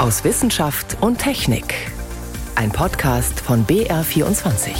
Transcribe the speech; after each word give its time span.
aus 0.00 0.24
Wissenschaft 0.24 0.96
und 1.02 1.18
Technik. 1.18 1.74
Ein 2.54 2.72
Podcast 2.72 3.38
von 3.38 3.66
BR24. 3.66 4.70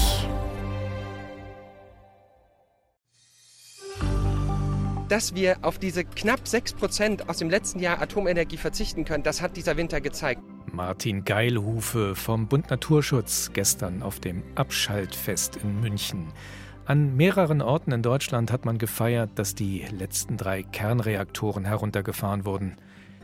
Dass 5.11 5.35
wir 5.35 5.59
auf 5.61 5.79
diese 5.79 6.05
knapp 6.05 6.41
6% 6.47 7.29
aus 7.29 7.37
dem 7.37 7.51
letzten 7.51 7.81
Jahr 7.81 8.01
Atomenergie 8.01 8.57
verzichten 8.57 9.05
können, 9.05 9.23
das 9.23 9.43
hat 9.43 9.59
dieser 9.59 9.77
Winter 9.77 10.01
gezeigt. 10.01 10.41
Martin 10.73 11.25
Geilhufe 11.25 12.15
vom 12.15 12.49
Bund 12.49 12.71
Naturschutz 12.71 13.51
gestern 13.53 14.03
auf 14.03 14.21
dem 14.21 14.43
Abschaltfest 14.55 15.57
in 15.57 15.81
München. 15.83 16.33
An 16.87 17.15
mehreren 17.15 17.61
Orten 17.61 17.93
in 17.93 18.01
Deutschland 18.01 18.51
hat 18.51 18.65
man 18.65 18.79
gefeiert, 18.79 19.33
dass 19.35 19.55
die 19.55 19.85
letzten 19.91 20.39
drei 20.39 20.63
Kernreaktoren 20.63 21.67
heruntergefahren 21.67 22.47
wurden. 22.47 22.79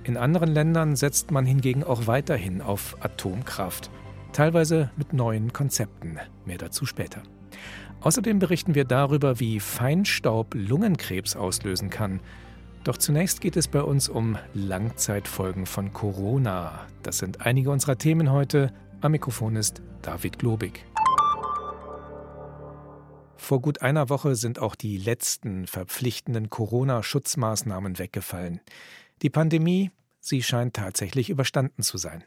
In 0.06 0.16
anderen 0.16 0.54
Ländern 0.54 0.94
setzt 0.94 1.32
man 1.32 1.46
hingegen 1.46 1.82
auch 1.82 2.06
weiterhin 2.06 2.62
auf 2.62 2.96
Atomkraft, 3.00 3.90
teilweise 4.32 4.88
mit 4.96 5.12
neuen 5.12 5.52
Konzepten. 5.52 6.20
Mehr 6.44 6.58
dazu 6.58 6.86
später. 6.86 7.24
Außerdem 8.02 8.38
berichten 8.38 8.76
wir 8.76 8.84
darüber, 8.84 9.40
wie 9.40 9.58
Feinstaub 9.58 10.54
Lungenkrebs 10.54 11.34
auslösen 11.34 11.90
kann. 11.90 12.20
Doch 12.84 12.96
zunächst 12.98 13.40
geht 13.40 13.56
es 13.56 13.66
bei 13.66 13.82
uns 13.82 14.08
um 14.08 14.38
Langzeitfolgen 14.54 15.66
von 15.66 15.92
Corona. 15.92 16.86
Das 17.02 17.18
sind 17.18 17.44
einige 17.44 17.72
unserer 17.72 17.98
Themen 17.98 18.30
heute. 18.30 18.72
Am 19.00 19.10
Mikrofon 19.10 19.56
ist 19.56 19.82
David 20.02 20.38
Globig. 20.38 20.84
Vor 23.36 23.60
gut 23.60 23.82
einer 23.82 24.08
Woche 24.08 24.36
sind 24.36 24.60
auch 24.60 24.76
die 24.76 24.98
letzten 24.98 25.66
verpflichtenden 25.66 26.48
Corona-Schutzmaßnahmen 26.48 27.98
weggefallen. 27.98 28.60
Die 29.22 29.30
Pandemie, 29.30 29.90
sie 30.20 30.42
scheint 30.42 30.74
tatsächlich 30.74 31.30
überstanden 31.30 31.82
zu 31.82 31.96
sein. 31.96 32.24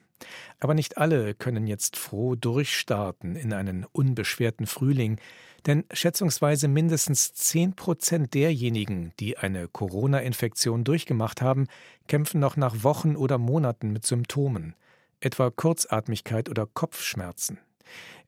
Aber 0.60 0.74
nicht 0.74 0.98
alle 0.98 1.34
können 1.34 1.68
jetzt 1.68 1.96
froh 1.96 2.36
durchstarten 2.36 3.36
in 3.36 3.54
einen 3.54 3.86
unbeschwerten 3.86 4.66
Frühling, 4.66 5.20
denn 5.66 5.86
schätzungsweise 5.92 6.68
mindestens 6.68 7.34
10 7.34 7.76
Prozent 7.76 8.34
derjenigen, 8.34 9.14
die 9.20 9.38
eine 9.38 9.68
Corona-Infektion 9.68 10.84
durchgemacht 10.84 11.42
haben, 11.42 11.68
kämpfen 12.08 12.40
noch 12.40 12.58
nach 12.58 12.84
Wochen 12.84 13.16
oder 13.16 13.38
Monaten 13.38 13.92
mit 13.92 14.06
Symptomen, 14.06 14.76
etwa 15.20 15.52
Kurzatmigkeit 15.52 16.50
oder 16.50 16.66
Kopfschmerzen. 16.66 17.60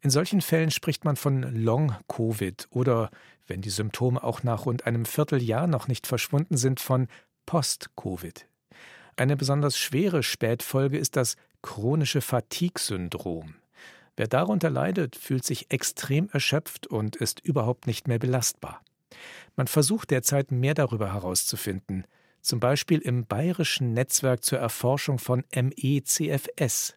In 0.02 0.10
solchen 0.10 0.42
Fällen 0.42 0.72
spricht 0.72 1.06
man 1.06 1.16
von 1.16 1.44
Long-Covid 1.44 2.68
oder, 2.72 3.12
wenn 3.48 3.62
die 3.62 3.70
Symptome 3.70 4.24
auch 4.24 4.44
nach 4.44 4.66
rund 4.66 4.86
einem 4.86 5.06
Vierteljahr 5.06 5.68
noch 5.68 5.88
nicht 5.88 6.08
verschwunden 6.08 6.58
sind, 6.58 6.80
von 6.80 7.08
Post-Covid. 7.46 8.48
Eine 9.16 9.38
besonders 9.38 9.78
schwere 9.78 10.24
Spätfolge 10.24 10.98
ist 10.98 11.16
das 11.16 11.36
chronische 11.62 12.22
Fatigue-Syndrom. 12.22 13.56
Wer 14.18 14.28
darunter 14.28 14.70
leidet, 14.70 15.16
fühlt 15.16 15.46
sich 15.46 15.72
extrem 15.72 16.30
erschöpft 16.30 16.88
und 16.88 17.16
ist 17.16 17.40
überhaupt 17.40 17.88
nicht 17.88 18.08
mehr 18.08 18.20
belastbar. 18.20 18.82
Man 19.56 19.68
versucht 19.68 20.12
derzeit 20.12 20.52
mehr 20.52 20.74
darüber 20.74 21.14
herauszufinden, 21.14 22.06
zum 22.42 22.60
Beispiel 22.60 23.00
im 23.00 23.26
Bayerischen 23.26 23.94
Netzwerk 23.94 24.44
zur 24.44 24.60
Erforschung 24.60 25.20
von 25.20 25.44
MECFS. 25.54 26.96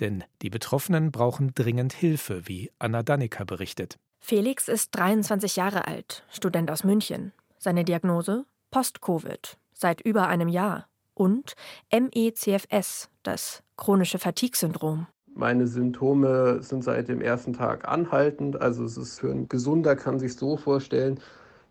Denn 0.00 0.24
die 0.42 0.50
Betroffenen 0.50 1.12
brauchen 1.12 1.54
dringend 1.54 1.92
Hilfe, 1.92 2.46
wie 2.46 2.70
Anna 2.78 3.02
Dannecker 3.02 3.44
berichtet. 3.44 3.98
Felix 4.20 4.68
ist 4.68 4.90
23 4.92 5.56
Jahre 5.56 5.86
alt, 5.86 6.24
Student 6.30 6.70
aus 6.70 6.84
München. 6.84 7.32
Seine 7.58 7.84
Diagnose? 7.84 8.44
Post-Covid. 8.70 9.56
Seit 9.72 10.00
über 10.00 10.28
einem 10.28 10.48
Jahr 10.48 10.88
und 11.14 11.54
MECFS, 11.92 13.08
das 13.22 13.62
chronische 13.76 14.18
Fatigue-Syndrom. 14.18 15.06
Meine 15.36 15.66
Symptome 15.66 16.62
sind 16.62 16.84
seit 16.84 17.08
dem 17.08 17.20
ersten 17.20 17.54
Tag 17.54 17.88
anhaltend. 17.88 18.60
Also 18.60 18.84
es 18.84 18.96
ist 18.96 19.18
für 19.18 19.30
einen 19.30 19.48
Gesunder, 19.48 19.96
kann 19.96 20.20
sich 20.20 20.36
so 20.36 20.56
vorstellen, 20.56 21.18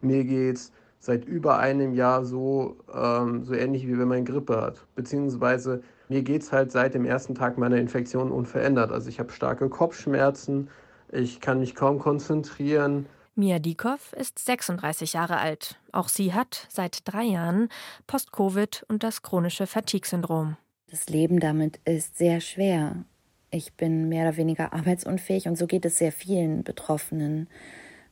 mir 0.01 0.25
geht 0.25 0.57
es 0.57 0.71
seit 0.99 1.25
über 1.25 1.59
einem 1.59 1.93
Jahr 1.93 2.25
so, 2.25 2.77
ähm, 2.93 3.43
so 3.43 3.53
ähnlich 3.53 3.87
wie 3.87 3.97
wenn 3.97 4.07
man 4.07 4.25
Grippe 4.25 4.61
hat. 4.61 4.85
Beziehungsweise 4.95 5.81
mir 6.09 6.23
geht 6.23 6.43
es 6.43 6.51
halt 6.51 6.71
seit 6.71 6.93
dem 6.93 7.05
ersten 7.05 7.35
Tag 7.35 7.57
meiner 7.57 7.77
Infektion 7.77 8.31
unverändert. 8.31 8.91
Also 8.91 9.09
ich 9.09 9.19
habe 9.19 9.31
starke 9.31 9.69
Kopfschmerzen, 9.69 10.69
ich 11.11 11.39
kann 11.39 11.59
mich 11.59 11.75
kaum 11.75 11.99
konzentrieren, 11.99 13.05
Mia 13.35 13.57
Diekow 13.57 14.13
ist 14.13 14.37
36 14.37 15.13
Jahre 15.13 15.37
alt. 15.37 15.79
Auch 15.91 16.07
sie 16.07 16.33
hat 16.33 16.67
seit 16.69 16.99
drei 17.05 17.23
Jahren 17.23 17.69
Post-Covid 18.05 18.85
und 18.87 19.01
das 19.01 19.23
chronische 19.23 19.65
Fatigue-Syndrom. 19.65 20.55
Das 20.91 21.09
Leben 21.09 21.39
damit 21.39 21.79
ist 21.85 22.19
sehr 22.19 22.41
schwer. 22.41 23.05
Ich 23.49 23.73
bin 23.73 24.07
mehr 24.07 24.27
oder 24.27 24.37
weniger 24.37 24.73
arbeitsunfähig 24.73 25.47
und 25.47 25.57
so 25.57 25.65
geht 25.65 25.85
es 25.85 25.97
sehr 25.97 26.11
vielen 26.11 26.63
Betroffenen. 26.63 27.49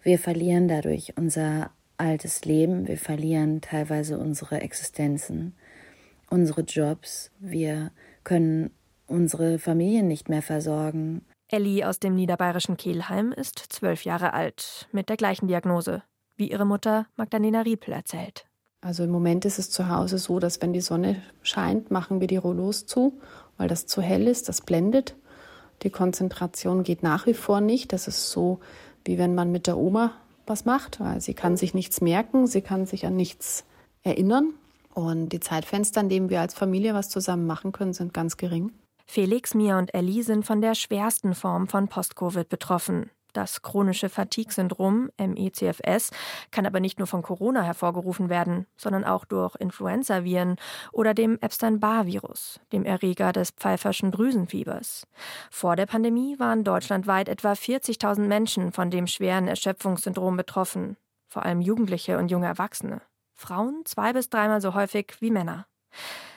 Wir 0.02 0.18
verlieren 0.18 0.68
dadurch 0.68 1.14
unser 1.16 1.70
altes 1.98 2.44
Leben, 2.46 2.88
wir 2.88 2.98
verlieren 2.98 3.62
teilweise 3.62 4.18
unsere 4.18 4.62
Existenzen, 4.62 5.54
unsere 6.32 6.62
Jobs, 6.62 7.30
wir 7.40 7.92
können 8.24 8.72
unsere 9.06 9.60
Familien 9.60 10.08
nicht 10.08 10.30
mehr 10.30 10.42
versorgen. 10.42 11.22
Ellie 11.52 11.86
aus 11.86 12.00
dem 12.00 12.16
niederbayerischen 12.16 12.78
Kehlheim 12.78 13.34
ist 13.34 13.60
zwölf 13.70 14.06
Jahre 14.06 14.32
alt, 14.32 14.88
mit 14.94 15.10
der 15.10 15.18
gleichen 15.18 15.50
Diagnose, 15.50 16.02
wie 16.38 16.50
ihre 16.50 16.66
Mutter 16.66 17.08
Magdalena 17.18 17.62
Riepel 17.62 17.94
erzählt. 17.94 18.46
Also 18.80 19.04
im 19.04 19.12
Moment 19.12 19.44
ist 19.44 19.60
es 19.60 19.70
zu 19.70 19.90
Hause 19.90 20.18
so, 20.18 20.40
dass 20.40 20.62
wenn 20.62 20.72
die 20.72 20.80
Sonne 20.80 21.22
scheint, 21.44 21.92
machen 21.92 22.22
wir 22.22 22.28
die 22.28 22.38
Rollos 22.38 22.86
zu, 22.86 23.20
weil 23.58 23.68
das 23.68 23.86
zu 23.86 24.02
hell 24.02 24.28
ist, 24.28 24.48
das 24.48 24.62
blendet. 24.62 25.16
Die 25.84 25.90
Konzentration 25.90 26.84
geht 26.84 27.04
nach 27.04 27.28
wie 27.28 27.34
vor 27.34 27.60
nicht. 27.60 27.92
Das 27.92 28.08
ist 28.08 28.32
so, 28.32 28.60
wie 29.04 29.18
wenn 29.18 29.36
man 29.36 29.52
mit 29.52 29.68
der 29.68 29.78
Oma 29.78 30.14
was 30.48 30.64
macht, 30.64 31.02
weil 31.02 31.20
sie 31.20 31.34
kann 31.34 31.58
sich 31.58 31.74
nichts 31.74 32.00
merken, 32.00 32.48
sie 32.48 32.62
kann 32.62 32.86
sich 32.86 33.06
an 33.06 33.18
nichts 33.18 33.66
erinnern. 34.04 34.54
Und 34.94 35.30
die 35.30 35.40
Zeitfenster, 35.42 36.00
in 36.00 36.10
denen 36.10 36.30
wir 36.30 36.40
als 36.40 36.54
Familie 36.54 36.94
was 36.94 37.10
zusammen 37.10 37.46
machen 37.46 37.74
können, 37.74 37.94
sind 37.94 38.14
ganz 38.14 38.38
gering. 38.38 38.72
Felix, 39.14 39.54
Mia 39.54 39.78
und 39.78 39.94
Ellie 39.94 40.24
sind 40.24 40.46
von 40.46 40.62
der 40.62 40.74
schwersten 40.74 41.36
Form 41.36 41.68
von 41.68 41.90
Post-Covid 41.90 42.48
betroffen. 42.48 43.10
Das 43.34 43.62
chronische 43.62 44.08
Fatigue-Syndrom, 44.08 45.10
MECFS, 45.18 46.12
kann 46.50 46.66
aber 46.66 46.80
nicht 46.80 46.98
nur 46.98 47.10
von 47.10 47.22
Corona 47.22 47.62
hervorgerufen 47.62 48.30
werden, 48.30 48.68
sondern 48.78 49.04
auch 49.04 49.26
durch 49.26 49.58
Influenzaviren 49.58 50.56
oder 50.94 51.14
dem 51.14 51.38
Epstein-Barr-Virus, 51.42 52.62
dem 52.72 52.86
Erreger 52.86 53.34
des 53.34 53.52
pfeiferschen 53.52 54.14
Drüsenfiebers. 54.14 55.06
Vor 55.50 55.76
der 55.76 55.88
Pandemie 55.88 56.40
waren 56.40 56.64
deutschlandweit 56.64 57.28
etwa 57.28 57.52
40.000 57.52 58.22
Menschen 58.22 58.72
von 58.72 58.92
dem 58.92 59.08
schweren 59.08 59.50
Erschöpfungssyndrom 59.50 60.38
betroffen, 60.38 60.96
vor 61.28 61.44
allem 61.44 61.60
Jugendliche 61.60 62.18
und 62.18 62.32
junge 62.32 62.48
Erwachsene. 62.48 63.02
Frauen 63.34 63.82
zwei 63.84 64.14
bis 64.14 64.30
dreimal 64.30 64.62
so 64.62 64.74
häufig 64.74 65.18
wie 65.20 65.32
Männer. 65.32 65.66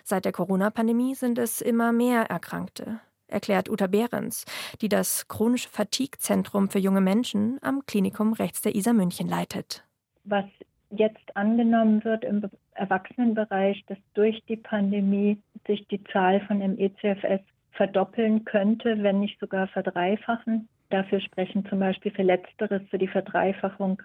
Seit 0.02 0.24
der 0.24 0.32
Corona-Pandemie 0.32 1.14
sind 1.14 1.38
es 1.38 1.60
immer 1.60 1.92
mehr 1.92 2.24
Erkrankte, 2.24 3.00
erklärt 3.28 3.70
Uta 3.70 3.86
Behrens, 3.86 4.44
die 4.80 4.88
das 4.88 5.28
chronische 5.28 5.68
Fatigue-Zentrum 5.68 6.68
für 6.68 6.78
junge 6.78 7.00
Menschen 7.00 7.58
am 7.62 7.86
Klinikum 7.86 8.32
rechts 8.32 8.62
der 8.62 8.74
Isar 8.74 8.94
München 8.94 9.28
leitet. 9.28 9.84
Was 10.24 10.44
jetzt 10.90 11.36
angenommen 11.36 12.04
wird 12.04 12.24
im 12.24 12.50
Erwachsenenbereich, 12.72 13.84
dass 13.86 13.98
durch 14.14 14.42
die 14.48 14.56
Pandemie 14.56 15.40
sich 15.66 15.86
die 15.88 16.02
Zahl 16.04 16.40
von 16.46 16.58
MECFS 16.58 17.42
verdoppeln 17.72 18.44
könnte, 18.44 19.02
wenn 19.02 19.20
nicht 19.20 19.40
sogar 19.40 19.66
verdreifachen. 19.68 20.68
Dafür 20.90 21.20
sprechen 21.20 21.64
zum 21.66 21.78
Beispiel 21.80 22.12
für 22.12 22.22
Letzteres, 22.22 22.82
für 22.90 22.98
die 22.98 23.08
Verdreifachung 23.08 24.02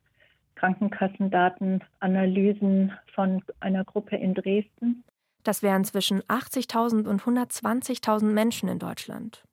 Krankenkassendatenanalysen 0.55 2.93
von 3.13 3.43
einer 3.59 3.83
Gruppe 3.85 4.15
in 4.17 4.33
Dresden. 4.33 5.03
Das 5.49 5.63
wären 5.63 5.83
zwischen 5.83 6.21
80.000 6.21 7.07
und 7.07 7.23
120.000 7.23 8.25
Menschen 8.25 8.69
in 8.69 8.77
Deutschland. 8.77 9.43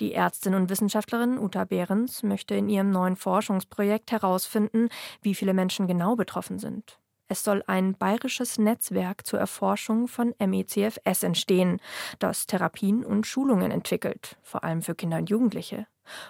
Die 0.00 0.14
Ärztin 0.14 0.54
und 0.54 0.70
Wissenschaftlerin 0.70 1.36
Uta 1.38 1.64
Behrens 1.64 2.22
möchte 2.22 2.54
in 2.54 2.70
ihrem 2.70 2.88
neuen 2.88 3.16
Forschungsprojekt 3.16 4.12
herausfinden, 4.12 4.88
wie 5.20 5.34
viele 5.34 5.52
Menschen 5.52 5.86
genau 5.86 6.16
betroffen 6.16 6.58
sind. 6.58 6.98
Es 7.28 7.44
soll 7.44 7.62
ein 7.66 7.92
bayerisches 7.92 8.56
Netzwerk 8.56 9.26
zur 9.26 9.40
Erforschung 9.40 10.08
von 10.08 10.34
MECFS 10.38 11.22
entstehen, 11.22 11.80
das 12.18 12.46
Therapien 12.46 13.04
und 13.04 13.26
Schulungen 13.26 13.70
entwickelt, 13.70 14.38
vor 14.40 14.64
allem 14.64 14.80
für 14.80 14.94
Kinder 14.94 15.18
und 15.18 15.28
Jugendliche. 15.28 15.86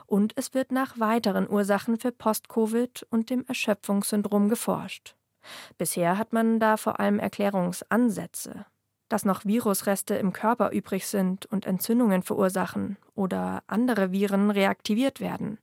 Und 0.07 0.33
es 0.35 0.53
wird 0.53 0.73
nach 0.73 0.99
weiteren 0.99 1.49
Ursachen 1.49 1.97
für 1.97 2.11
Post-Covid 2.11 3.07
und 3.11 3.31
dem 3.31 3.45
Erschöpfungssyndrom 3.47 4.49
geforscht. 4.49 5.15
Bisher 5.79 6.19
hat 6.19 6.33
man 6.33 6.59
da 6.59 6.77
vor 6.77 6.99
allem 6.99 7.21
Erklärungsansätze 7.21 8.67
dass 9.13 9.27
noch 9.27 9.45
Virusreste 9.45 10.15
im 10.15 10.33
Körper 10.33 10.71
übrig 10.71 11.07
sind 11.07 11.45
und 11.45 11.67
Entzündungen 11.67 12.23
verursachen 12.23 12.97
oder 13.15 13.63
andere 13.67 14.11
Viren 14.11 14.51
reaktiviert 14.51 15.21
werden, 15.21 15.59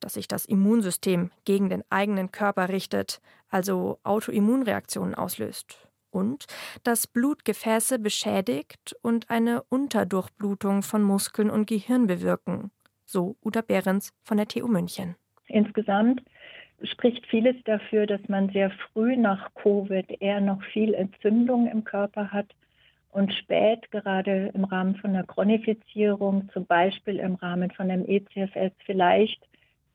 dass 0.00 0.14
sich 0.14 0.26
das 0.26 0.44
Immunsystem 0.44 1.30
gegen 1.44 1.68
den 1.68 1.84
eigenen 1.88 2.32
Körper 2.32 2.68
richtet, 2.68 3.20
also 3.48 4.00
Autoimmunreaktionen 4.02 5.14
auslöst. 5.14 5.88
Und 6.10 6.46
dass 6.82 7.06
Blutgefäße 7.06 8.00
beschädigt 8.00 8.96
und 9.02 9.30
eine 9.30 9.62
Unterdurchblutung 9.68 10.82
von 10.82 11.04
Muskeln 11.04 11.48
und 11.48 11.68
Gehirn 11.68 12.08
bewirken, 12.08 12.72
so 13.06 13.36
Uta 13.40 13.60
Behrens 13.60 14.12
von 14.24 14.36
der 14.36 14.48
TU 14.48 14.66
München. 14.66 15.14
Insgesamt 15.46 16.22
spricht 16.82 17.24
vieles 17.28 17.54
dafür, 17.66 18.08
dass 18.08 18.26
man 18.26 18.50
sehr 18.50 18.72
früh 18.92 19.16
nach 19.16 19.54
Covid 19.54 20.10
eher 20.20 20.40
noch 20.40 20.60
viel 20.72 20.92
Entzündung 20.94 21.70
im 21.70 21.84
Körper 21.84 22.32
hat 22.32 22.46
und 23.10 23.32
spät, 23.34 23.90
gerade 23.90 24.50
im 24.54 24.64
Rahmen 24.64 24.96
von 24.96 25.10
einer 25.10 25.24
Chronifizierung, 25.24 26.48
zum 26.52 26.66
Beispiel 26.66 27.18
im 27.18 27.34
Rahmen 27.36 27.70
von 27.70 27.90
einem 27.90 28.04
ECFS, 28.06 28.72
vielleicht 28.86 29.42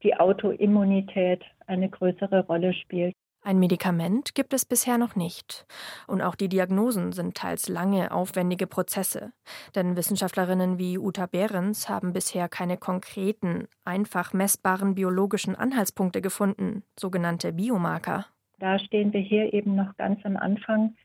die 0.03 0.15
Autoimmunität 0.15 1.44
eine 1.67 1.89
größere 1.89 2.45
Rolle 2.45 2.73
spielt. 2.73 3.15
Ein 3.41 3.59
Medikament 3.59 4.33
gibt 4.33 4.53
es 4.53 4.65
bisher 4.65 4.97
noch 4.97 5.15
nicht. 5.15 5.67
Und 6.07 6.23
auch 6.23 6.33
die 6.33 6.50
Diagnosen 6.50 7.12
sind 7.12 7.38
teils 7.38 7.69
lange, 7.69 8.12
aufwendige 8.12 8.65
Prozesse. 8.65 9.33
Denn 9.75 9.95
Wissenschaftlerinnen 9.95 10.79
wie 10.79 10.97
Uta 10.97 11.27
Behrens 11.27 11.88
haben 11.88 12.12
bisher 12.12 12.50
keine 12.50 12.77
konkreten, 12.77 13.67
einfach 13.83 14.33
messbaren 14.33 14.95
biologischen 14.95 15.56
Anhaltspunkte 15.56 16.21
gefunden, 16.21 16.81
sogenannte 17.00 17.53
Biomarker. 17.53 18.25
Da 18.57 18.79
stehen 18.79 19.13
wir 19.13 19.21
hier 19.21 19.53
eben 19.53 19.75
noch 19.75 19.95
ganz 19.97 20.25
am 20.25 20.38
Anfang. 20.38 20.95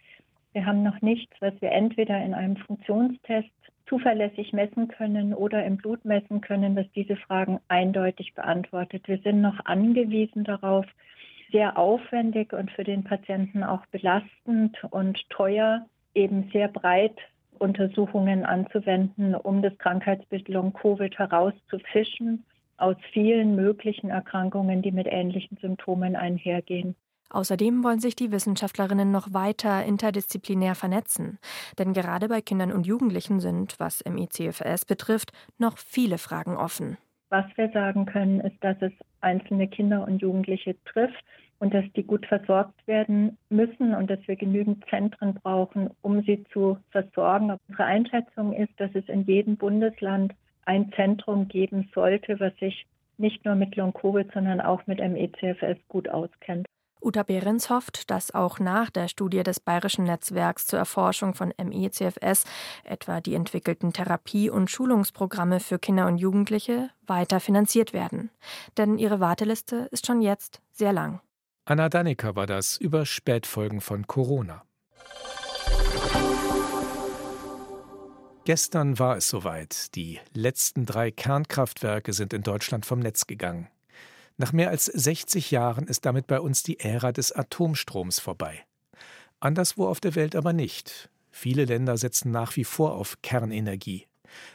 Wir 0.52 0.67
haben 0.67 0.82
noch 0.82 1.00
nichts, 1.00 1.35
was 1.41 1.55
wir 1.61 1.70
entweder 1.70 2.23
in 2.25 2.35
einem 2.35 2.56
Funktionstest 2.56 3.50
zuverlässig 3.87 4.52
messen 4.52 4.88
können 4.88 5.35
oder 5.35 5.64
im 5.64 5.76
Blut 5.76 6.05
messen 6.05 6.41
können, 6.41 6.76
das 6.76 6.87
diese 6.94 7.17
Fragen 7.17 7.61
eindeutig 7.69 8.35
beantwortet. 8.35 9.08
Wir 9.08 9.19
sind 9.19 9.41
noch 9.41 9.64
angewiesen 9.64 10.44
darauf, 10.44 10.87
sehr 11.50 11.76
aufwendig 11.76 12.52
und 12.52 12.70
für 12.70 12.85
den 12.85 13.02
Patienten 13.02 13.64
auch 13.64 13.85
belastend 13.87 14.76
und 14.91 15.29
teuer, 15.31 15.87
eben 16.14 16.49
sehr 16.52 16.69
breit 16.69 17.17
Untersuchungen 17.58 18.44
anzuwenden, 18.44 19.35
um 19.35 19.61
das 19.62 19.76
Krankheitsbild 19.79 20.49
Long-Covid 20.49 21.19
herauszufischen 21.19 22.44
aus 22.76 22.97
vielen 23.12 23.56
möglichen 23.56 24.11
Erkrankungen, 24.11 24.82
die 24.82 24.93
mit 24.93 25.06
ähnlichen 25.06 25.58
Symptomen 25.58 26.17
einhergehen. 26.17 26.94
Außerdem 27.31 27.85
wollen 27.85 28.00
sich 28.00 28.17
die 28.17 28.32
Wissenschaftlerinnen 28.32 29.11
noch 29.11 29.32
weiter 29.32 29.85
interdisziplinär 29.85 30.75
vernetzen, 30.75 31.38
denn 31.79 31.93
gerade 31.93 32.29
bei 32.29 32.41
Kindern 32.41 32.73
und 32.73 32.87
Jugendlichen 32.87 33.41
sind, 33.41 33.79
was 33.79 34.05
MICFS 34.05 34.85
betrifft, 34.85 35.32
noch 35.59 35.79
viele 35.79 36.19
Fragen 36.19 36.56
offen. 36.56 36.99
Was 37.29 37.47
wir 37.56 37.71
sagen 37.71 38.06
können, 38.06 38.41
ist, 38.41 38.56
dass 38.61 38.77
es 38.81 38.93
einzelne 39.21 39.69
Kinder 39.69 40.05
und 40.06 40.21
Jugendliche 40.21 40.75
trifft 40.85 41.25
und 41.61 41.73
dass 41.73 41.85
die 41.94 42.03
gut 42.03 42.27
versorgt 42.27 42.87
werden 42.88 43.38
müssen 43.50 43.94
und 43.94 44.11
dass 44.11 44.19
wir 44.26 44.35
genügend 44.35 44.85
Zentren 44.88 45.35
brauchen, 45.35 45.91
um 46.03 46.23
sie 46.23 46.44
zu 46.53 46.79
versorgen. 46.91 47.56
Unsere 47.69 47.85
Einschätzung 47.85 48.53
ist, 48.55 48.73
dass 48.79 48.91
es 48.94 49.09
in 49.09 49.25
jedem 49.26 49.56
Bundesland 49.56 50.33
ein 50.65 50.91
Zentrum 50.97 51.47
geben 51.47 51.88
sollte, 51.94 52.41
was 52.41 52.56
sich 52.56 52.87
nicht 53.19 53.44
nur 53.44 53.55
mit 53.55 53.76
Long-Covid, 53.76 54.33
sondern 54.33 54.61
auch 54.61 54.87
mit 54.87 54.99
MECFS 54.99 55.79
gut 55.88 56.09
auskennt. 56.09 56.67
Uta 57.02 57.23
Behrens 57.23 57.70
hofft, 57.70 58.11
dass 58.11 58.35
auch 58.35 58.58
nach 58.58 58.91
der 58.91 59.08
Studie 59.08 59.43
des 59.43 59.61
Bayerischen 59.61 60.05
Netzwerks 60.05 60.67
zur 60.67 60.79
Erforschung 60.79 61.35
von 61.35 61.52
ME-CFS 61.56 62.44
etwa 62.85 63.20
die 63.20 63.35
entwickelten 63.35 63.93
Therapie- 63.93 64.50
und 64.50 64.70
Schulungsprogramme 64.70 65.61
für 65.61 65.79
Kinder 65.79 66.06
und 66.06 66.19
Jugendliche 66.19 66.91
weiter 67.06 67.41
finanziert 67.41 67.93
werden. 67.93 68.31
Denn 68.76 68.99
ihre 68.99 69.20
Warteliste 69.20 69.88
ist 69.91 70.06
schon 70.06 70.20
jetzt 70.20 70.61
sehr 70.73 70.93
lang. 70.93 71.20
Anna 71.64 71.88
Dannecker 71.88 72.37
war 72.37 72.47
das 72.47 72.76
über 72.76 73.06
Spätfolgen 73.06 73.81
von 73.81 74.06
Corona. 74.06 74.64
Gestern 78.44 78.99
war 78.99 79.17
es 79.17 79.29
soweit. 79.29 79.94
Die 79.94 80.19
letzten 80.32 80.87
drei 80.87 81.11
Kernkraftwerke 81.11 82.12
sind 82.12 82.32
in 82.32 82.43
Deutschland 82.43 82.87
vom 82.87 82.99
Netz 82.99 83.26
gegangen. 83.26 83.69
Nach 84.41 84.55
mehr 84.55 84.71
als 84.71 84.87
60 84.87 85.51
Jahren 85.51 85.87
ist 85.87 86.07
damit 86.07 86.27
bei 86.27 86.41
uns 86.41 86.63
die 86.63 86.81
Ära 86.81 87.13
des 87.13 87.31
Atomstroms 87.31 88.21
vorbei. 88.21 88.65
Anderswo 89.39 89.87
auf 89.87 90.01
der 90.01 90.15
Welt 90.15 90.35
aber 90.35 90.55
nicht. 90.55 91.11
Viele 91.31 91.67
Länder 91.67 91.99
setzen 91.99 92.31
nach 92.31 92.57
wie 92.57 92.65
vor 92.65 92.95
auf 92.95 93.21
Kernenergie. 93.21 94.07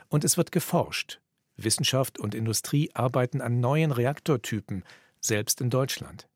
Und 0.07 0.23
es 0.23 0.37
wird 0.37 0.51
geforscht. 0.51 1.19
Wissenschaft 1.55 2.17
und 2.17 2.33
Industrie 2.33 2.89
arbeiten 2.95 3.41
an 3.41 3.59
neuen 3.59 3.91
Reaktortypen, 3.91 4.83
selbst 5.21 5.61
in 5.61 5.69
Deutschland. 5.69 6.27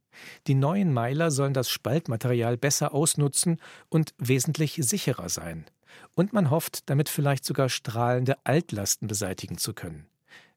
Die 0.45 0.54
neuen 0.54 0.94
Meiler 0.94 1.31
sollen 1.31 1.56
das 1.56 1.72
Spaltmaterial 1.72 2.56
besser 2.56 2.94
ausnutzen 2.94 3.60
und 3.90 4.13
wesentlich 4.19 4.75
sicherer 4.75 5.30
sein. 5.30 5.66
Und 6.13 6.34
man 6.34 6.52
hofft, 6.52 6.88
damit 6.88 7.10
vielleicht 7.10 7.45
sogar 7.45 7.69
strahlende 7.69 8.38
Altlasten 8.44 9.07
beseitigen 9.07 9.57
zu 9.57 9.74
können. 9.74 10.06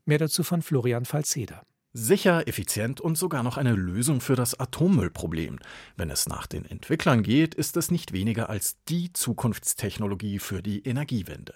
Mehr 0.05 0.19
dazu 0.19 0.45
von 0.45 0.61
Florian 0.61 1.06
Falzeder. 1.06 1.65
Sicher, 1.94 2.49
effizient 2.49 3.03
und 3.03 3.19
sogar 3.19 3.43
noch 3.43 3.59
eine 3.59 3.75
Lösung 3.75 4.23
für 4.23 4.35
das 4.35 4.59
Atommüllproblem. 4.59 5.59
Wenn 5.94 6.09
es 6.09 6.27
nach 6.27 6.47
den 6.47 6.65
Entwicklern 6.65 7.23
geht, 7.23 7.55
ist 7.55 7.77
es 7.77 7.91
nicht 7.91 8.15
weniger 8.15 8.49
als 8.49 8.83
die 8.89 9.12
Zukunftstechnologie 9.12 10.39
für 10.39 10.62
die 10.62 10.83
Energiewende. 10.85 11.53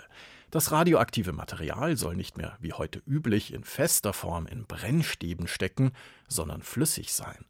Das 0.50 0.72
radioaktive 0.72 1.32
Material 1.32 1.96
soll 1.96 2.16
nicht 2.16 2.36
mehr 2.36 2.58
wie 2.60 2.74
heute 2.74 3.02
üblich 3.06 3.54
in 3.54 3.64
fester 3.64 4.12
Form 4.12 4.46
in 4.46 4.66
Brennstäben 4.66 5.48
stecken, 5.48 5.92
sondern 6.28 6.60
flüssig 6.60 7.14
sein. 7.14 7.46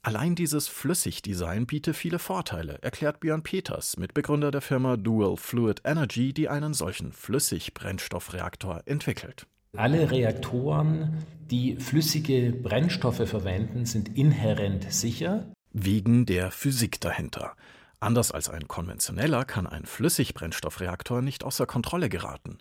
Allein 0.00 0.34
dieses 0.34 0.66
Flüssigdesign 0.66 1.66
biete 1.66 1.92
viele 1.92 2.18
Vorteile, 2.18 2.78
erklärt 2.80 3.20
Björn 3.20 3.42
Peters, 3.42 3.98
Mitbegründer 3.98 4.50
der 4.50 4.62
Firma 4.62 4.96
Dual 4.96 5.36
Fluid 5.36 5.82
Energy, 5.84 6.32
die 6.32 6.48
einen 6.48 6.72
solchen 6.72 7.12
Flüssigbrennstoffreaktor 7.12 8.80
entwickelt. 8.86 9.46
Alle 9.76 10.10
Reaktoren, 10.10 11.24
die 11.50 11.76
flüssige 11.76 12.52
Brennstoffe 12.52 13.28
verwenden, 13.28 13.86
sind 13.86 14.16
inhärent 14.16 14.92
sicher. 14.92 15.52
Wegen 15.72 16.26
der 16.26 16.50
Physik 16.50 17.00
dahinter. 17.00 17.54
Anders 18.00 18.32
als 18.32 18.48
ein 18.48 18.66
konventioneller 18.66 19.44
kann 19.44 19.68
ein 19.68 19.84
Flüssigbrennstoffreaktor 19.84 21.22
nicht 21.22 21.44
außer 21.44 21.66
Kontrolle 21.66 22.08
geraten. 22.08 22.58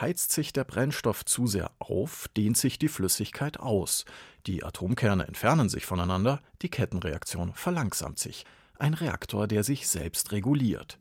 Heizt 0.00 0.32
sich 0.32 0.52
der 0.52 0.64
Brennstoff 0.64 1.24
zu 1.24 1.46
sehr 1.46 1.70
auf, 1.78 2.26
dehnt 2.36 2.56
sich 2.56 2.78
die 2.78 2.88
Flüssigkeit 2.88 3.60
aus. 3.60 4.04
Die 4.46 4.64
Atomkerne 4.64 5.28
entfernen 5.28 5.68
sich 5.68 5.86
voneinander, 5.86 6.40
die 6.62 6.70
Kettenreaktion 6.70 7.52
verlangsamt 7.54 8.18
sich. 8.18 8.44
Ein 8.78 8.94
Reaktor, 8.94 9.46
der 9.46 9.62
sich 9.62 9.88
selbst 9.88 10.32
reguliert. 10.32 10.98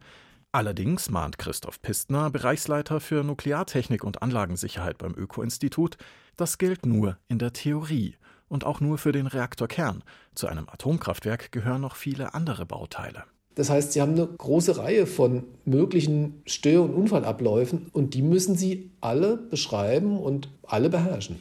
Allerdings 0.58 1.12
mahnt 1.12 1.38
Christoph 1.38 1.84
Pistner, 1.84 2.32
Bereichsleiter 2.32 3.00
für 3.00 3.24
Nukleartechnik 3.24 4.04
und 4.04 4.24
Anlagensicherheit 4.24 4.98
beim 4.98 5.14
Öko-Institut, 5.16 5.98
das 6.36 6.58
gilt 6.58 6.84
nur 6.84 7.20
in 7.28 7.38
der 7.38 7.54
Theorie 7.54 8.16
und 8.48 8.66
auch 8.66 8.82
nur 8.82 8.98
für 8.98 9.12
den 9.12 9.28
Reaktorkern. 9.28 10.04
Zu 10.34 10.48
einem 10.48 10.68
Atomkraftwerk 10.68 11.52
gehören 11.52 11.82
noch 11.82 11.96
viele 11.96 12.34
andere 12.34 12.66
Bauteile. 12.66 13.26
Das 13.54 13.70
heißt, 13.70 13.92
Sie 13.94 14.02
haben 14.02 14.14
eine 14.14 14.26
große 14.26 14.80
Reihe 14.80 15.06
von 15.06 15.44
möglichen 15.64 16.42
Stör- 16.48 16.86
und 16.86 16.96
Unfallabläufen 16.96 17.92
und 17.94 18.16
die 18.16 18.24
müssen 18.24 18.56
Sie 18.56 18.90
alle 19.00 19.38
beschreiben 19.38 20.18
und 20.18 20.50
alle 20.64 20.90
beherrschen. 20.90 21.38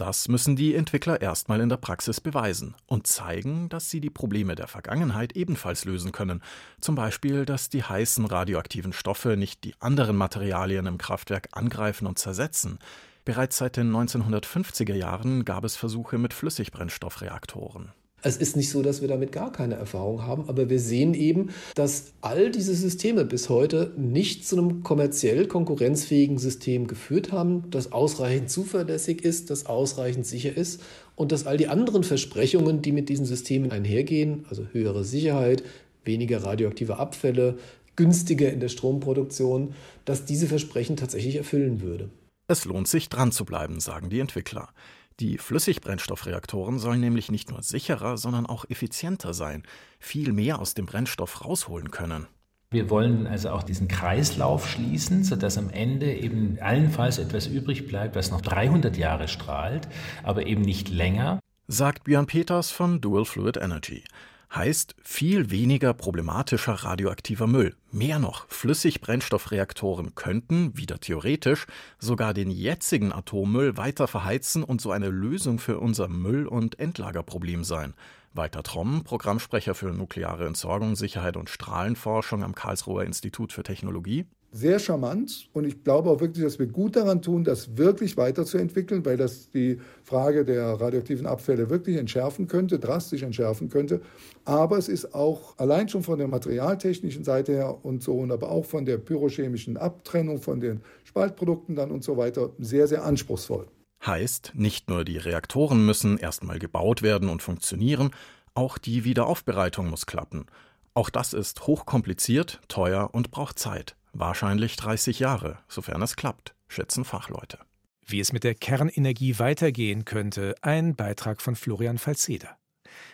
Das 0.00 0.28
müssen 0.28 0.56
die 0.56 0.74
Entwickler 0.74 1.20
erstmal 1.20 1.60
in 1.60 1.68
der 1.68 1.76
Praxis 1.76 2.22
beweisen 2.22 2.74
und 2.86 3.06
zeigen, 3.06 3.68
dass 3.68 3.90
sie 3.90 4.00
die 4.00 4.08
Probleme 4.08 4.54
der 4.54 4.66
Vergangenheit 4.66 5.36
ebenfalls 5.36 5.84
lösen 5.84 6.10
können. 6.10 6.40
Zum 6.80 6.94
Beispiel, 6.94 7.44
dass 7.44 7.68
die 7.68 7.82
heißen 7.82 8.24
radioaktiven 8.24 8.94
Stoffe 8.94 9.36
nicht 9.36 9.62
die 9.62 9.74
anderen 9.78 10.16
Materialien 10.16 10.86
im 10.86 10.96
Kraftwerk 10.96 11.48
angreifen 11.52 12.06
und 12.06 12.18
zersetzen. 12.18 12.78
Bereits 13.26 13.58
seit 13.58 13.76
den 13.76 13.92
1950er 13.92 14.94
Jahren 14.94 15.44
gab 15.44 15.64
es 15.64 15.76
Versuche 15.76 16.16
mit 16.16 16.32
Flüssigbrennstoffreaktoren. 16.32 17.92
Es 18.22 18.36
ist 18.36 18.56
nicht 18.56 18.70
so, 18.70 18.82
dass 18.82 19.00
wir 19.00 19.08
damit 19.08 19.32
gar 19.32 19.50
keine 19.50 19.74
Erfahrung 19.74 20.22
haben, 20.26 20.48
aber 20.48 20.68
wir 20.68 20.78
sehen 20.78 21.14
eben, 21.14 21.50
dass 21.74 22.12
all 22.20 22.50
diese 22.50 22.74
Systeme 22.74 23.24
bis 23.24 23.48
heute 23.48 23.92
nicht 23.96 24.46
zu 24.46 24.58
einem 24.58 24.82
kommerziell 24.82 25.46
konkurrenzfähigen 25.46 26.38
System 26.38 26.86
geführt 26.86 27.32
haben, 27.32 27.70
das 27.70 27.92
ausreichend 27.92 28.50
zuverlässig 28.50 29.24
ist, 29.24 29.50
das 29.50 29.66
ausreichend 29.66 30.26
sicher 30.26 30.54
ist 30.54 30.82
und 31.16 31.32
dass 31.32 31.46
all 31.46 31.56
die 31.56 31.68
anderen 31.68 32.04
Versprechungen, 32.04 32.82
die 32.82 32.92
mit 32.92 33.08
diesen 33.08 33.26
Systemen 33.26 33.70
einhergehen, 33.70 34.44
also 34.50 34.66
höhere 34.72 35.04
Sicherheit, 35.04 35.62
weniger 36.04 36.44
radioaktive 36.44 36.98
Abfälle, 36.98 37.58
günstiger 37.96 38.52
in 38.52 38.60
der 38.60 38.68
Stromproduktion, 38.68 39.74
dass 40.04 40.24
diese 40.24 40.46
Versprechen 40.46 40.96
tatsächlich 40.96 41.36
erfüllen 41.36 41.82
würde. 41.82 42.10
Es 42.48 42.64
lohnt 42.64 42.88
sich 42.88 43.08
dran 43.08 43.32
zu 43.32 43.44
bleiben, 43.44 43.80
sagen 43.80 44.10
die 44.10 44.20
Entwickler. 44.20 44.70
Die 45.18 45.38
Flüssigbrennstoffreaktoren 45.38 46.78
sollen 46.78 47.00
nämlich 47.00 47.30
nicht 47.30 47.50
nur 47.50 47.62
sicherer, 47.62 48.16
sondern 48.16 48.46
auch 48.46 48.64
effizienter 48.68 49.34
sein, 49.34 49.64
viel 49.98 50.32
mehr 50.32 50.60
aus 50.60 50.74
dem 50.74 50.86
Brennstoff 50.86 51.44
rausholen 51.44 51.90
können. 51.90 52.26
Wir 52.72 52.88
wollen 52.88 53.26
also 53.26 53.50
auch 53.50 53.64
diesen 53.64 53.88
Kreislauf 53.88 54.68
schließen, 54.68 55.24
sodass 55.24 55.58
am 55.58 55.70
Ende 55.70 56.14
eben 56.14 56.56
allenfalls 56.60 57.18
etwas 57.18 57.48
übrig 57.48 57.88
bleibt, 57.88 58.14
was 58.14 58.30
noch 58.30 58.40
300 58.42 58.96
Jahre 58.96 59.26
strahlt, 59.26 59.88
aber 60.22 60.46
eben 60.46 60.62
nicht 60.62 60.88
länger. 60.88 61.40
Sagt 61.66 62.04
Björn 62.04 62.26
Peters 62.26 62.70
von 62.70 63.00
Dual 63.00 63.24
Fluid 63.24 63.56
Energy. 63.56 64.04
Heißt 64.52 64.96
viel 65.04 65.52
weniger 65.52 65.94
problematischer 65.94 66.72
radioaktiver 66.72 67.46
Müll. 67.46 67.76
Mehr 67.92 68.18
noch, 68.18 68.48
Flüssigbrennstoffreaktoren 68.48 70.16
könnten, 70.16 70.76
wieder 70.76 70.98
theoretisch, 70.98 71.66
sogar 72.00 72.34
den 72.34 72.50
jetzigen 72.50 73.12
Atommüll 73.12 73.76
weiter 73.76 74.08
verheizen 74.08 74.64
und 74.64 74.80
so 74.80 74.90
eine 74.90 75.08
Lösung 75.08 75.60
für 75.60 75.78
unser 75.78 76.08
Müll- 76.08 76.48
und 76.48 76.80
Endlagerproblem 76.80 77.62
sein. 77.62 77.94
Walter 78.32 78.64
Tromm, 78.64 79.04
Programmsprecher 79.04 79.76
für 79.76 79.92
nukleare 79.92 80.46
Entsorgung, 80.48 80.96
Sicherheit 80.96 81.36
und 81.36 81.48
Strahlenforschung 81.48 82.42
am 82.42 82.54
Karlsruher 82.56 83.04
Institut 83.04 83.52
für 83.52 83.62
Technologie 83.62 84.26
sehr 84.52 84.78
charmant 84.78 85.48
und 85.52 85.64
ich 85.64 85.84
glaube 85.84 86.10
auch 86.10 86.20
wirklich, 86.20 86.44
dass 86.44 86.58
wir 86.58 86.66
gut 86.66 86.96
daran 86.96 87.22
tun, 87.22 87.44
das 87.44 87.76
wirklich 87.76 88.16
weiterzuentwickeln, 88.16 89.04
weil 89.04 89.16
das 89.16 89.50
die 89.50 89.78
Frage 90.02 90.44
der 90.44 90.80
radioaktiven 90.80 91.26
Abfälle 91.26 91.70
wirklich 91.70 91.96
entschärfen 91.96 92.48
könnte, 92.48 92.78
drastisch 92.78 93.22
entschärfen 93.22 93.68
könnte. 93.68 94.00
Aber 94.44 94.76
es 94.76 94.88
ist 94.88 95.14
auch 95.14 95.56
allein 95.58 95.88
schon 95.88 96.02
von 96.02 96.18
der 96.18 96.26
materialtechnischen 96.26 97.22
Seite 97.22 97.52
her 97.52 97.84
und 97.84 98.02
so 98.02 98.18
und 98.18 98.32
aber 98.32 98.50
auch 98.50 98.64
von 98.64 98.84
der 98.84 98.98
pyrochemischen 98.98 99.76
Abtrennung 99.76 100.40
von 100.40 100.60
den 100.60 100.80
Spaltprodukten 101.04 101.76
dann 101.76 101.92
und 101.92 102.02
so 102.02 102.16
weiter 102.16 102.50
sehr, 102.58 102.88
sehr 102.88 103.04
anspruchsvoll. 103.04 103.66
Heißt, 104.04 104.52
nicht 104.54 104.88
nur 104.88 105.04
die 105.04 105.18
Reaktoren 105.18 105.84
müssen 105.84 106.16
erstmal 106.16 106.58
gebaut 106.58 107.02
werden 107.02 107.28
und 107.28 107.42
funktionieren, 107.42 108.10
auch 108.54 108.78
die 108.78 109.04
Wiederaufbereitung 109.04 109.90
muss 109.90 110.06
klappen. 110.06 110.46
Auch 110.94 111.10
das 111.10 111.34
ist 111.34 111.66
hochkompliziert, 111.66 112.60
teuer 112.66 113.10
und 113.12 113.30
braucht 113.30 113.58
Zeit. 113.58 113.94
Wahrscheinlich 114.12 114.76
30 114.76 115.20
Jahre, 115.20 115.58
sofern 115.68 116.02
es 116.02 116.16
klappt, 116.16 116.54
schätzen 116.68 117.04
Fachleute. 117.04 117.58
Wie 118.06 118.20
es 118.20 118.32
mit 118.32 118.42
der 118.42 118.54
Kernenergie 118.54 119.38
weitergehen 119.38 120.04
könnte, 120.04 120.54
ein 120.62 120.96
Beitrag 120.96 121.40
von 121.40 121.54
Florian 121.54 121.98
Falzeder. 121.98 122.56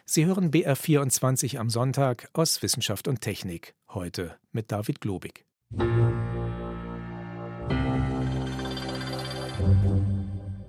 Sie 0.06 0.24
hören 0.24 0.50
BR24 0.50 1.58
am 1.58 1.68
Sonntag 1.68 2.30
aus 2.32 2.62
Wissenschaft 2.62 3.08
und 3.08 3.20
Technik, 3.20 3.74
heute 3.90 4.38
mit 4.52 4.72
David 4.72 5.00
Globig. 5.00 5.44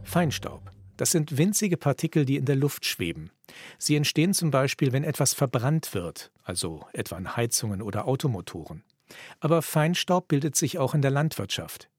Feinstaub. 0.04 0.72
Das 0.98 1.12
sind 1.12 1.38
winzige 1.38 1.78
Partikel, 1.78 2.26
die 2.26 2.38
in 2.38 2.46
der 2.46 2.56
Luft 2.56 2.86
schweben. 2.86 3.30
Sie 3.78 3.96
entstehen 3.96 4.34
zum 4.34 4.50
Beispiel, 4.50 4.92
wenn 4.92 5.04
etwas 5.04 5.34
verbrannt 5.34 5.94
wird, 5.94 6.32
also 6.44 6.86
etwa 6.92 7.16
an 7.16 7.38
Heizungen 7.38 7.82
oder 7.84 8.08
Automotoren. 8.08 8.84
Aber 9.40 9.62
Feinstaub 9.62 10.28
bildet 10.28 10.56
sich 10.56 10.78
auch 10.78 10.94
in 10.94 11.02
der 11.02 11.12
Landwirtschaft. 11.12 11.90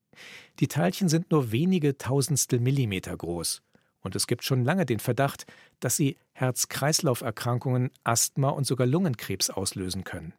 Die 0.60 0.68
Teilchen 0.68 1.08
sind 1.08 1.30
nur 1.30 1.52
wenige 1.52 1.96
Tausendstel 1.96 2.60
Millimeter 2.60 3.16
groß. 3.16 3.62
Und 4.00 4.16
es 4.16 4.26
gibt 4.26 4.44
schon 4.44 4.64
lange 4.64 4.86
den 4.86 5.00
Verdacht, 5.00 5.46
dass 5.80 5.96
sie 5.96 6.16
Herz-Kreislauf-Erkrankungen, 6.32 7.90
Asthma 8.04 8.48
und 8.50 8.66
sogar 8.66 8.86
Lungenkrebs 8.86 9.50
auslösen 9.50 10.04
können. 10.04 10.34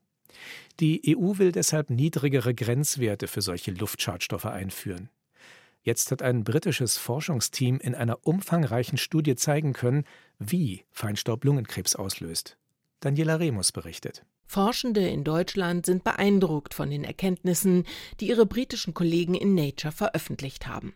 Die 0.80 1.16
EU 1.18 1.38
will 1.38 1.52
deshalb 1.52 1.90
niedrigere 1.90 2.54
Grenzwerte 2.54 3.28
für 3.28 3.42
solche 3.42 3.72
Luftschadstoffe 3.72 4.46
einführen. 4.46 5.10
Jetzt 5.82 6.12
hat 6.12 6.22
ein 6.22 6.44
britisches 6.44 6.98
Forschungsteam 6.98 7.80
in 7.80 7.96
einer 7.96 8.26
umfangreichen 8.26 8.98
Studie 8.98 9.36
zeigen 9.36 9.74
können, 9.74 10.04
wie 10.38 10.86
Feinstaub 10.92 11.44
Lungenkrebs 11.46 11.96
auslöst. 11.96 12.58
Daniela 13.00 13.36
Remus 13.36 13.72
berichtet. 13.72 14.26
Forschende 14.50 15.08
in 15.08 15.24
Deutschland 15.24 15.86
sind 15.86 16.04
beeindruckt 16.04 16.74
von 16.74 16.90
den 16.90 17.04
Erkenntnissen, 17.04 17.84
die 18.20 18.30
ihre 18.30 18.48
britischen 18.48 18.96
Kollegen 18.96 19.36
in 19.36 19.54
Nature 19.54 19.92
veröffentlicht 19.92 20.66
haben. 20.66 20.96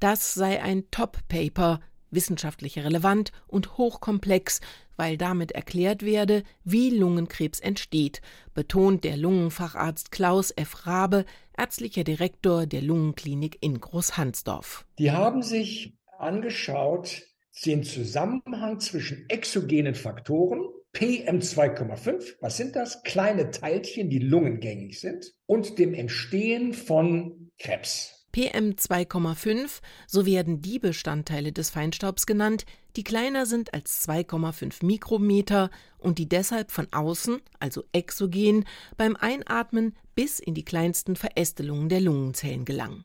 Das 0.00 0.34
sei 0.34 0.60
ein 0.60 0.82
Top-Paper, 0.90 1.78
wissenschaftlich 2.10 2.76
relevant 2.76 3.30
und 3.46 3.78
hochkomplex, 3.78 4.60
weil 4.96 5.16
damit 5.16 5.52
erklärt 5.52 6.02
werde, 6.04 6.42
wie 6.64 6.90
Lungenkrebs 6.90 7.60
entsteht, 7.60 8.20
betont 8.52 9.04
der 9.04 9.16
Lungenfacharzt 9.16 10.10
Klaus 10.10 10.50
F. 10.56 10.84
Rabe, 10.84 11.24
ärztlicher 11.56 12.02
Direktor 12.02 12.66
der 12.66 12.82
Lungenklinik 12.82 13.58
in 13.60 13.80
Großhansdorf. 13.80 14.86
Die 14.98 15.12
haben 15.12 15.44
sich 15.44 15.96
angeschaut 16.18 17.22
den 17.64 17.84
Zusammenhang 17.84 18.80
zwischen 18.80 19.24
exogenen 19.28 19.94
Faktoren, 19.94 20.64
PM2,5, 20.98 22.38
was 22.40 22.56
sind 22.56 22.74
das? 22.74 23.04
Kleine 23.04 23.52
Teilchen, 23.52 24.10
die 24.10 24.18
lungengängig 24.18 24.98
sind, 24.98 25.32
und 25.46 25.78
dem 25.78 25.94
Entstehen 25.94 26.72
von 26.72 27.52
Krebs. 27.56 28.26
PM2,5, 28.34 29.80
so 30.08 30.26
werden 30.26 30.60
die 30.60 30.80
Bestandteile 30.80 31.52
des 31.52 31.70
Feinstaubs 31.70 32.26
genannt, 32.26 32.64
die 32.96 33.04
kleiner 33.04 33.46
sind 33.46 33.74
als 33.74 34.08
2,5 34.08 34.84
Mikrometer 34.84 35.70
und 35.98 36.18
die 36.18 36.28
deshalb 36.28 36.72
von 36.72 36.88
außen, 36.92 37.40
also 37.60 37.84
exogen, 37.92 38.64
beim 38.96 39.14
Einatmen 39.14 39.94
bis 40.16 40.40
in 40.40 40.54
die 40.54 40.64
kleinsten 40.64 41.14
Verästelungen 41.14 41.88
der 41.88 42.00
Lungenzellen 42.00 42.64
gelangen. 42.64 43.04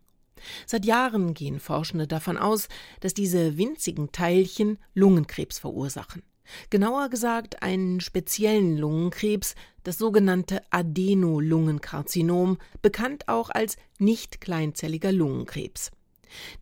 Seit 0.66 0.84
Jahren 0.84 1.36
gehen 1.36 1.60
Forschende 1.60 2.08
davon 2.08 2.40
aus, 2.40 2.70
dass 3.02 3.14
diese 3.14 3.56
winzigen 3.56 4.12
Teilchen 4.12 4.80
Lungenkrebs 4.96 5.60
verursachen. 5.60 6.24
Genauer 6.70 7.10
gesagt 7.10 7.64
einen 7.64 8.02
speziellen 8.02 8.78
Lungenkrebs, 8.78 9.56
das 9.84 9.98
sogenannte 9.98 10.62
Adenolungenkarzinom, 10.70 12.58
bekannt 12.82 13.28
auch 13.28 13.50
als 13.50 13.78
nicht 14.00 14.42
kleinzelliger 14.42 15.12
Lungenkrebs. 15.12 15.92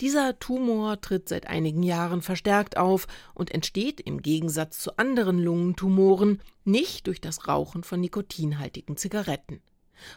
Dieser 0.02 0.38
Tumor 0.40 1.00
tritt 1.02 1.30
seit 1.30 1.48
einigen 1.48 1.84
Jahren 1.84 2.22
verstärkt 2.22 2.78
auf 2.78 3.08
und 3.34 3.52
entsteht 3.52 4.02
im 4.02 4.22
Gegensatz 4.22 4.80
zu 4.80 4.98
anderen 4.98 5.40
Lungentumoren 5.40 6.42
nicht 6.66 7.08
durch 7.08 7.22
das 7.22 7.48
Rauchen 7.48 7.84
von 7.84 8.02
nikotinhaltigen 8.02 8.98
Zigaretten. 8.98 9.62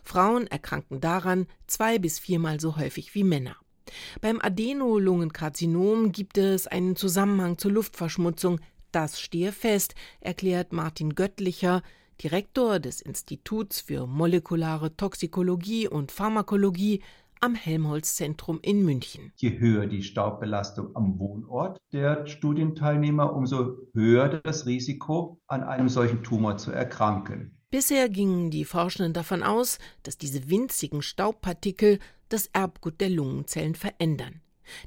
Frauen 0.02 0.46
erkranken 0.46 1.00
daran 1.00 1.46
zwei 1.66 1.98
bis 1.98 2.18
viermal 2.18 2.58
so 2.58 2.76
häufig 2.76 3.14
wie 3.14 3.24
Männer. 3.24 3.56
Beim 4.20 4.40
Adenolungenkarzinom 4.40 6.10
gibt 6.10 6.38
es 6.38 6.66
einen 6.66 6.96
Zusammenhang 6.96 7.58
zur 7.58 7.72
Luftverschmutzung, 7.72 8.60
das 8.94 9.20
stehe 9.20 9.52
fest, 9.52 9.94
erklärt 10.20 10.72
Martin 10.72 11.14
Göttlicher, 11.14 11.82
Direktor 12.22 12.78
des 12.78 13.00
Instituts 13.00 13.80
für 13.80 14.06
molekulare 14.06 14.96
Toxikologie 14.96 15.88
und 15.88 16.12
Pharmakologie 16.12 17.02
am 17.40 17.54
Helmholtz-Zentrum 17.54 18.60
in 18.62 18.84
München. 18.84 19.32
Je 19.36 19.58
höher 19.58 19.86
die 19.86 20.02
Staubbelastung 20.02 20.94
am 20.94 21.18
Wohnort 21.18 21.78
der 21.92 22.26
Studienteilnehmer, 22.26 23.34
umso 23.34 23.76
höher 23.92 24.28
das 24.28 24.66
Risiko, 24.66 25.40
an 25.46 25.62
einem 25.62 25.88
solchen 25.88 26.22
Tumor 26.22 26.56
zu 26.56 26.70
erkranken. 26.70 27.58
Bisher 27.70 28.08
gingen 28.08 28.50
die 28.50 28.64
Forschenden 28.64 29.12
davon 29.12 29.42
aus, 29.42 29.78
dass 30.04 30.16
diese 30.16 30.48
winzigen 30.48 31.02
Staubpartikel 31.02 31.98
das 32.28 32.46
Erbgut 32.52 33.00
der 33.00 33.10
Lungenzellen 33.10 33.74
verändern. 33.74 34.40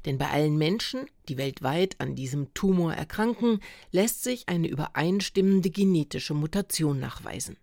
Denn 0.04 0.18
bei 0.18 0.28
allen 0.30 0.56
Menschen, 0.56 1.06
die 1.28 1.38
weltweit 1.38 1.96
an 2.00 2.14
diesem 2.14 2.52
Tumor 2.54 2.94
erkranken, 2.94 3.60
lässt 3.90 4.22
sich 4.22 4.48
eine 4.48 4.68
übereinstimmende 4.68 5.70
genetische 5.70 6.34
Mutation 6.34 7.00
nachweisen. 7.00 7.56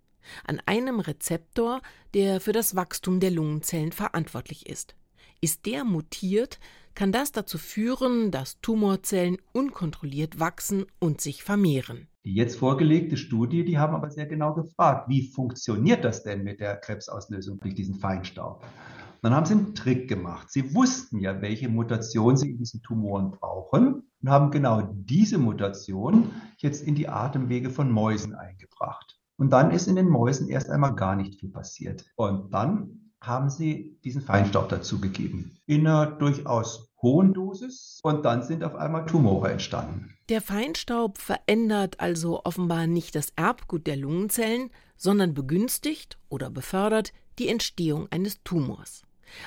An 0.45 0.61
einem 0.65 0.99
Rezeptor, 0.99 1.81
der 2.13 2.41
für 2.41 2.51
das 2.51 2.75
Wachstum 2.75 3.19
der 3.19 3.31
Lungenzellen 3.31 3.91
verantwortlich 3.91 4.67
ist. 4.67 4.95
Ist 5.41 5.65
der 5.65 5.83
mutiert, 5.83 6.59
kann 6.95 7.11
das 7.11 7.31
dazu 7.31 7.57
führen, 7.57 8.31
dass 8.31 8.59
Tumorzellen 8.61 9.37
unkontrolliert 9.51 10.39
wachsen 10.39 10.85
und 10.99 11.21
sich 11.21 11.43
vermehren. 11.43 12.07
Die 12.23 12.33
jetzt 12.33 12.57
vorgelegte 12.57 13.17
Studie, 13.17 13.63
die 13.63 13.77
haben 13.77 13.93
aber 13.93 14.09
sehr 14.09 14.25
genau 14.25 14.53
gefragt, 14.53 15.09
wie 15.09 15.27
funktioniert 15.27 16.03
das 16.03 16.23
denn 16.23 16.43
mit 16.43 16.59
der 16.59 16.77
Krebsauslösung 16.77 17.59
durch 17.59 17.75
diesen 17.75 17.95
Feinstaub? 17.95 18.65
Dann 19.21 19.33
haben 19.33 19.45
sie 19.45 19.53
einen 19.53 19.75
Trick 19.75 20.07
gemacht. 20.07 20.51
Sie 20.51 20.73
wussten 20.73 21.19
ja, 21.19 21.41
welche 21.41 21.69
Mutation 21.69 22.37
sie 22.37 22.51
in 22.51 22.57
diesen 22.57 22.81
Tumoren 22.81 23.31
brauchen 23.31 24.03
und 24.21 24.29
haben 24.29 24.51
genau 24.51 24.81
diese 24.93 25.37
Mutation 25.37 26.31
jetzt 26.57 26.83
in 26.83 26.95
die 26.95 27.07
Atemwege 27.07 27.69
von 27.69 27.91
Mäusen 27.91 28.35
eingebracht. 28.35 29.19
Und 29.37 29.51
dann 29.51 29.71
ist 29.71 29.87
in 29.87 29.95
den 29.95 30.09
Mäusen 30.09 30.47
erst 30.47 30.69
einmal 30.69 30.95
gar 30.95 31.15
nicht 31.15 31.39
viel 31.39 31.49
passiert. 31.49 32.05
Und 32.15 32.53
dann 32.53 33.11
haben 33.21 33.49
sie 33.49 33.99
diesen 34.03 34.21
Feinstaub 34.21 34.69
dazugegeben. 34.69 35.57
In 35.65 35.87
einer 35.87 36.05
durchaus 36.05 36.93
hohen 37.01 37.33
Dosis. 37.33 37.99
Und 38.03 38.25
dann 38.25 38.43
sind 38.43 38.63
auf 38.63 38.75
einmal 38.75 39.05
Tumore 39.05 39.51
entstanden. 39.51 40.15
Der 40.29 40.41
Feinstaub 40.41 41.17
verändert 41.17 41.99
also 41.99 42.43
offenbar 42.43 42.87
nicht 42.87 43.15
das 43.15 43.29
Erbgut 43.35 43.85
der 43.85 43.97
Lungenzellen, 43.97 44.71
sondern 44.97 45.33
begünstigt 45.33 46.17
oder 46.29 46.49
befördert 46.49 47.13
die 47.39 47.47
Entstehung 47.47 48.07
eines 48.11 48.41
Tumors. 48.43 49.03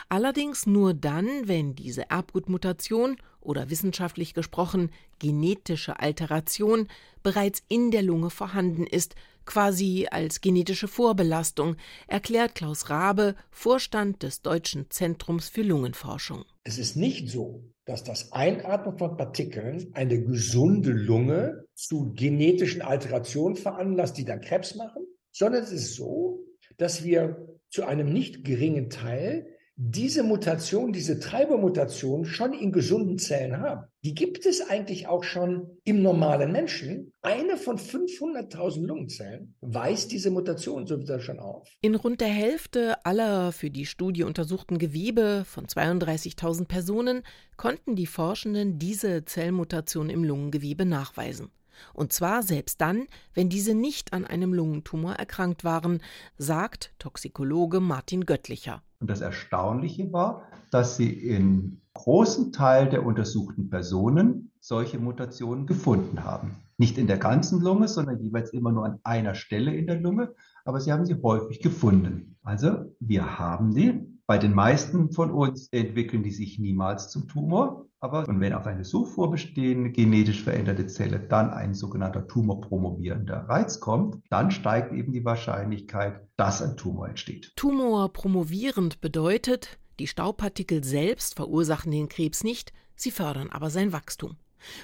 Allerdings 0.09 0.67
nur 0.67 0.95
dann, 0.95 1.27
wenn 1.47 1.75
diese 1.75 2.11
Erbgutmutation 2.11 3.17
oder 3.41 3.71
wissenschaftlich 3.71 4.35
gesprochen 4.35 4.91
genetische 5.19 5.99
Alteration 6.01 6.89
bereits 7.23 7.63
in 7.69 7.91
der 7.91 8.03
Lunge 8.03 8.31
vorhanden 8.31 8.87
ist, 8.87 9.15
quasi 9.47 10.07
als 10.11 10.43
genetische 10.43 10.89
Vorbelastung, 10.89 11.77
erklärt 12.07 12.55
Klaus 12.55 12.91
Rabe, 12.91 13.35
Vorstand 13.51 14.23
des 14.23 14.43
Deutschen 14.43 14.91
Zentrums 14.91 15.49
für 15.49 15.63
Lungenforschung. 15.63 16.45
Es 16.65 16.77
ist 16.77 16.97
nicht 16.97 17.31
so, 17.31 17.65
dass 17.87 18.05
das 18.05 18.33
Einatmen 18.33 18.99
von 18.99 19.17
Partikeln 19.17 19.91
eine 19.95 20.23
gesunde 20.23 20.91
Lunge 20.91 21.65
zu 21.75 22.13
genetischen 22.13 22.83
Alterationen 22.83 23.57
veranlasst, 23.57 24.19
die 24.19 24.27
dann 24.27 24.43
Krebs 24.43 24.75
machen, 24.75 25.07
sondern 25.33 25.63
es 25.63 25.73
ist 25.73 25.95
so, 25.95 26.45
dass 26.77 27.03
wir 27.03 27.58
zu 27.71 27.85
einem 27.85 28.13
nicht 28.13 28.45
geringen 28.45 28.91
Teil 28.91 29.47
diese 29.81 30.25
Mutation, 30.25 30.93
diese 30.93 31.21
Treibermutation 31.21 32.25
schon 32.25 32.53
in 32.53 32.73
gesunden 32.73 33.17
Zellen 33.17 33.61
haben. 33.61 33.87
Die 34.03 34.13
gibt 34.13 34.45
es 34.45 34.61
eigentlich 34.61 35.07
auch 35.07 35.23
schon 35.23 35.79
im 35.85 36.03
normalen 36.03 36.51
Menschen. 36.51 37.13
Eine 37.23 37.57
von 37.57 37.79
500.000 37.79 38.85
Lungenzellen 38.85 39.55
weist 39.61 40.11
diese 40.11 40.33
Mutation 40.33 40.89
sowieso 40.89 41.21
schon 41.21 41.39
auf. 41.39 41.69
In 41.81 41.95
rund 41.95 42.21
der 42.21 42.27
Hälfte 42.27 43.07
aller 43.07 43.53
für 43.53 43.71
die 43.71 43.87
Studie 43.87 44.25
untersuchten 44.25 44.79
Gewebe 44.79 45.45
von 45.47 45.67
32.000 45.67 46.67
Personen 46.67 47.23
konnten 47.57 47.95
die 47.95 48.07
Forschenden 48.07 48.81
diese 48.81 49.25
Zellmutation 49.27 50.11
im 50.11 50.25
Lungengewebe 50.25 50.87
nachweisen. 50.87 51.53
Und 51.95 52.13
zwar 52.13 52.43
selbst 52.43 52.81
dann, 52.81 53.07
wenn 53.35 53.49
diese 53.49 53.75
nicht 53.75 54.13
an 54.13 54.25
einem 54.25 54.53
Lungentumor 54.53 55.15
erkrankt 55.15 55.65
waren, 55.65 56.01
sagt 56.37 56.93
Toxikologe 56.99 57.81
Martin 57.81 58.27
Göttlicher. 58.27 58.83
Und 59.01 59.09
das 59.09 59.21
Erstaunliche 59.21 60.13
war, 60.13 60.43
dass 60.71 60.97
sie 60.97 61.11
in 61.11 61.81
großen 61.95 62.53
Teil 62.53 62.89
der 62.89 63.05
untersuchten 63.05 63.71
Personen 63.71 64.51
solche 64.61 64.99
Mutationen 64.99 65.67
gefunden 65.67 66.25
haben. 66.25 66.57
Nicht 66.77 66.99
in 66.99 67.07
der 67.07 67.19
ganzen 67.19 67.61
Lunge, 67.61 67.89
sondern 67.89 68.21
jeweils 68.21 68.53
immer 68.53 68.71
nur 68.71 68.85
an 68.85 69.01
einer 69.03 69.35
Stelle 69.35 69.75
in 69.75 69.87
der 69.87 70.01
Lunge, 70.01 70.35
aber 70.65 70.81
sie 70.81 70.93
haben 70.93 71.07
sie 71.07 71.21
häufig 71.23 71.61
gefunden. 71.61 72.37
Also 72.43 72.95
wir 73.01 73.39
haben 73.39 73.75
die. 73.75 74.01
Bei 74.27 74.39
den 74.39 74.55
meisten 74.55 75.11
von 75.11 75.31
uns 75.31 75.69
entwickeln 75.73 76.23
die 76.23 76.31
sich 76.31 76.59
niemals 76.59 77.11
zum 77.11 77.27
Tumor. 77.27 77.88
Aber 78.01 78.29
und 78.29 78.41
wenn 78.41 78.53
auf 78.53 78.67
eine 78.67 78.85
so 78.85 79.05
vorbestehende 79.05 79.91
genetisch 79.91 80.45
veränderte 80.45 80.87
Zelle 80.87 81.19
dann 81.19 81.51
ein 81.51 81.75
sogenannter 81.75 82.29
tumorpromovierender 82.29 83.49
Reiz 83.49 83.81
kommt, 83.81 84.23
dann 84.31 84.53
steigt 84.53 84.93
eben 84.93 85.13
die 85.13 85.25
Wahrscheinlichkeit, 85.25 86.21
dass 86.37 86.63
ein 86.63 86.77
Tumor 86.77 87.09
entsteht. 87.09 87.53
Tumorpromovierend 87.57 89.01
bedeutet, 89.01 89.79
die 89.99 90.07
Staubpartikel 90.07 90.85
selbst 90.85 91.35
verursachen 91.35 91.91
den 91.91 92.09
Krebs 92.09 92.45
nicht, 92.45 92.73
sie 92.95 93.11
fördern 93.11 93.51
aber 93.51 93.69
sein 93.69 93.93
Wachstum. 93.93 94.37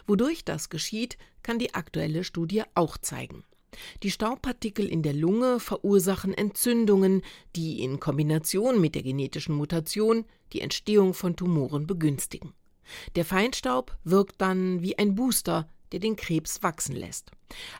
Wodurch 0.06 0.44
das 0.44 0.68
geschieht, 0.68 1.16
kann 1.42 1.61
die 1.61 1.75
aktuelle 1.75 2.25
Studie 2.25 2.62
auch 2.75 2.99
zeigen. 2.99 3.44
Die 4.02 4.11
Staubpartikel 4.11 4.87
in 4.87 5.02
der 5.02 5.14
Lunge 5.14 5.61
verursachen 5.61 6.35
Entzündungen, 6.35 7.23
die 7.54 7.83
in 7.83 8.00
Kombination 8.00 8.80
mit 8.80 8.94
der 8.94 9.02
genetischen 9.02 9.54
Mutation 9.54 10.25
die 10.52 10.61
Entstehung 10.61 11.14
von 11.14 11.37
Tumoren 11.37 11.87
begünstigen. 11.87 12.54
Der 13.17 13.25
Feinstaub 13.25 13.97
wirkt 14.05 14.41
dann 14.41 14.83
wie 14.83 14.99
ein 14.99 15.14
Booster, 15.14 15.69
der 15.93 16.00
den 16.00 16.17
Krebs 16.17 16.62
wachsen 16.62 16.97
lässt. 16.97 17.31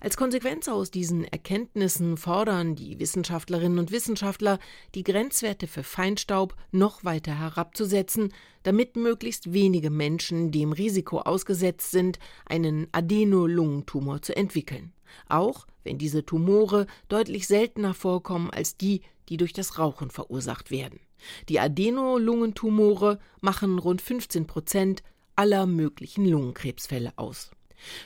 Als 0.01 0.17
Konsequenz 0.17 0.69
aus 0.69 0.93
diesen 0.93 1.25
Erkenntnissen 1.25 2.17
fordern 2.17 2.77
die 2.77 3.01
Wissenschaftlerinnen 3.01 3.81
und 3.81 3.91
Wissenschaftler, 3.91 4.61
die 4.95 5.03
Grenzwerte 5.03 5.67
für 5.67 5.83
Feinstaub 5.83 6.55
noch 6.71 7.05
weiter 7.05 7.37
herabzusetzen, 7.37 8.33
damit 8.63 8.95
möglichst 8.95 9.53
wenige 9.53 9.91
Menschen 9.91 10.53
dem 10.53 10.73
Risiko 10.73 11.19
ausgesetzt 11.21 11.91
sind, 11.91 12.21
einen 12.47 12.87
Adenolungentumor 12.93 14.23
zu 14.23 14.37
entwickeln. 14.37 14.93
Auch 15.29 15.67
wenn 15.83 15.99
diese 15.99 16.25
Tumore 16.25 16.87
deutlich 17.09 17.47
seltener 17.47 17.95
vorkommen 17.95 18.51
als 18.51 18.77
die, 18.77 19.01
die 19.29 19.37
durch 19.37 19.53
das 19.53 19.79
Rauchen 19.79 20.11
verursacht 20.11 20.71
werden. 20.71 21.01
Die 21.49 21.61
Adenolungentumore 21.61 23.19
machen 23.41 23.79
rund 23.79 24.03
15 24.03 24.47
Prozent 24.47 25.03
aller 25.37 25.67
möglichen 25.67 26.27
Lungenkrebsfälle 26.27 27.13
aus. 27.17 27.51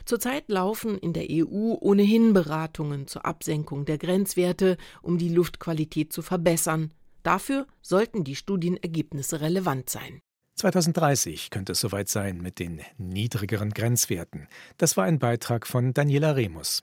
Zurzeit 0.04 0.48
laufen 0.48 0.98
in 0.98 1.12
der 1.12 1.26
EU 1.30 1.74
ohnehin 1.80 2.32
Beratungen 2.32 3.06
zur 3.06 3.24
Absenkung 3.24 3.84
der 3.84 3.98
Grenzwerte, 3.98 4.76
um 5.02 5.18
die 5.18 5.28
Luftqualität 5.28 6.12
zu 6.12 6.22
verbessern. 6.22 6.92
Dafür 7.22 7.66
sollten 7.82 8.24
die 8.24 8.36
Studienergebnisse 8.36 9.40
relevant 9.40 9.90
sein. 9.90 10.20
2030 10.56 11.50
könnte 11.50 11.72
es 11.72 11.80
soweit 11.80 12.08
sein 12.08 12.40
mit 12.40 12.58
den 12.58 12.80
niedrigeren 12.96 13.70
Grenzwerten. 13.70 14.48
Das 14.76 14.96
war 14.96 15.04
ein 15.04 15.20
Beitrag 15.20 15.66
von 15.66 15.94
Daniela 15.94 16.32
Remus. 16.32 16.82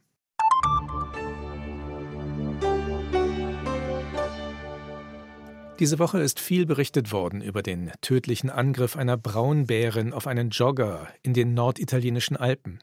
Diese 5.79 5.99
Woche 5.99 6.21
ist 6.21 6.39
viel 6.39 6.65
berichtet 6.65 7.11
worden 7.11 7.41
über 7.41 7.61
den 7.61 7.91
tödlichen 7.99 8.49
Angriff 8.49 8.95
einer 8.95 9.17
Braunbärin 9.17 10.13
auf 10.13 10.25
einen 10.25 10.49
Jogger 10.51 11.09
in 11.21 11.33
den 11.33 11.53
norditalienischen 11.53 12.37
Alpen. 12.37 12.79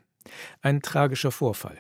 Ein 0.61 0.83
tragischer 0.83 1.33
Vorfall. 1.33 1.78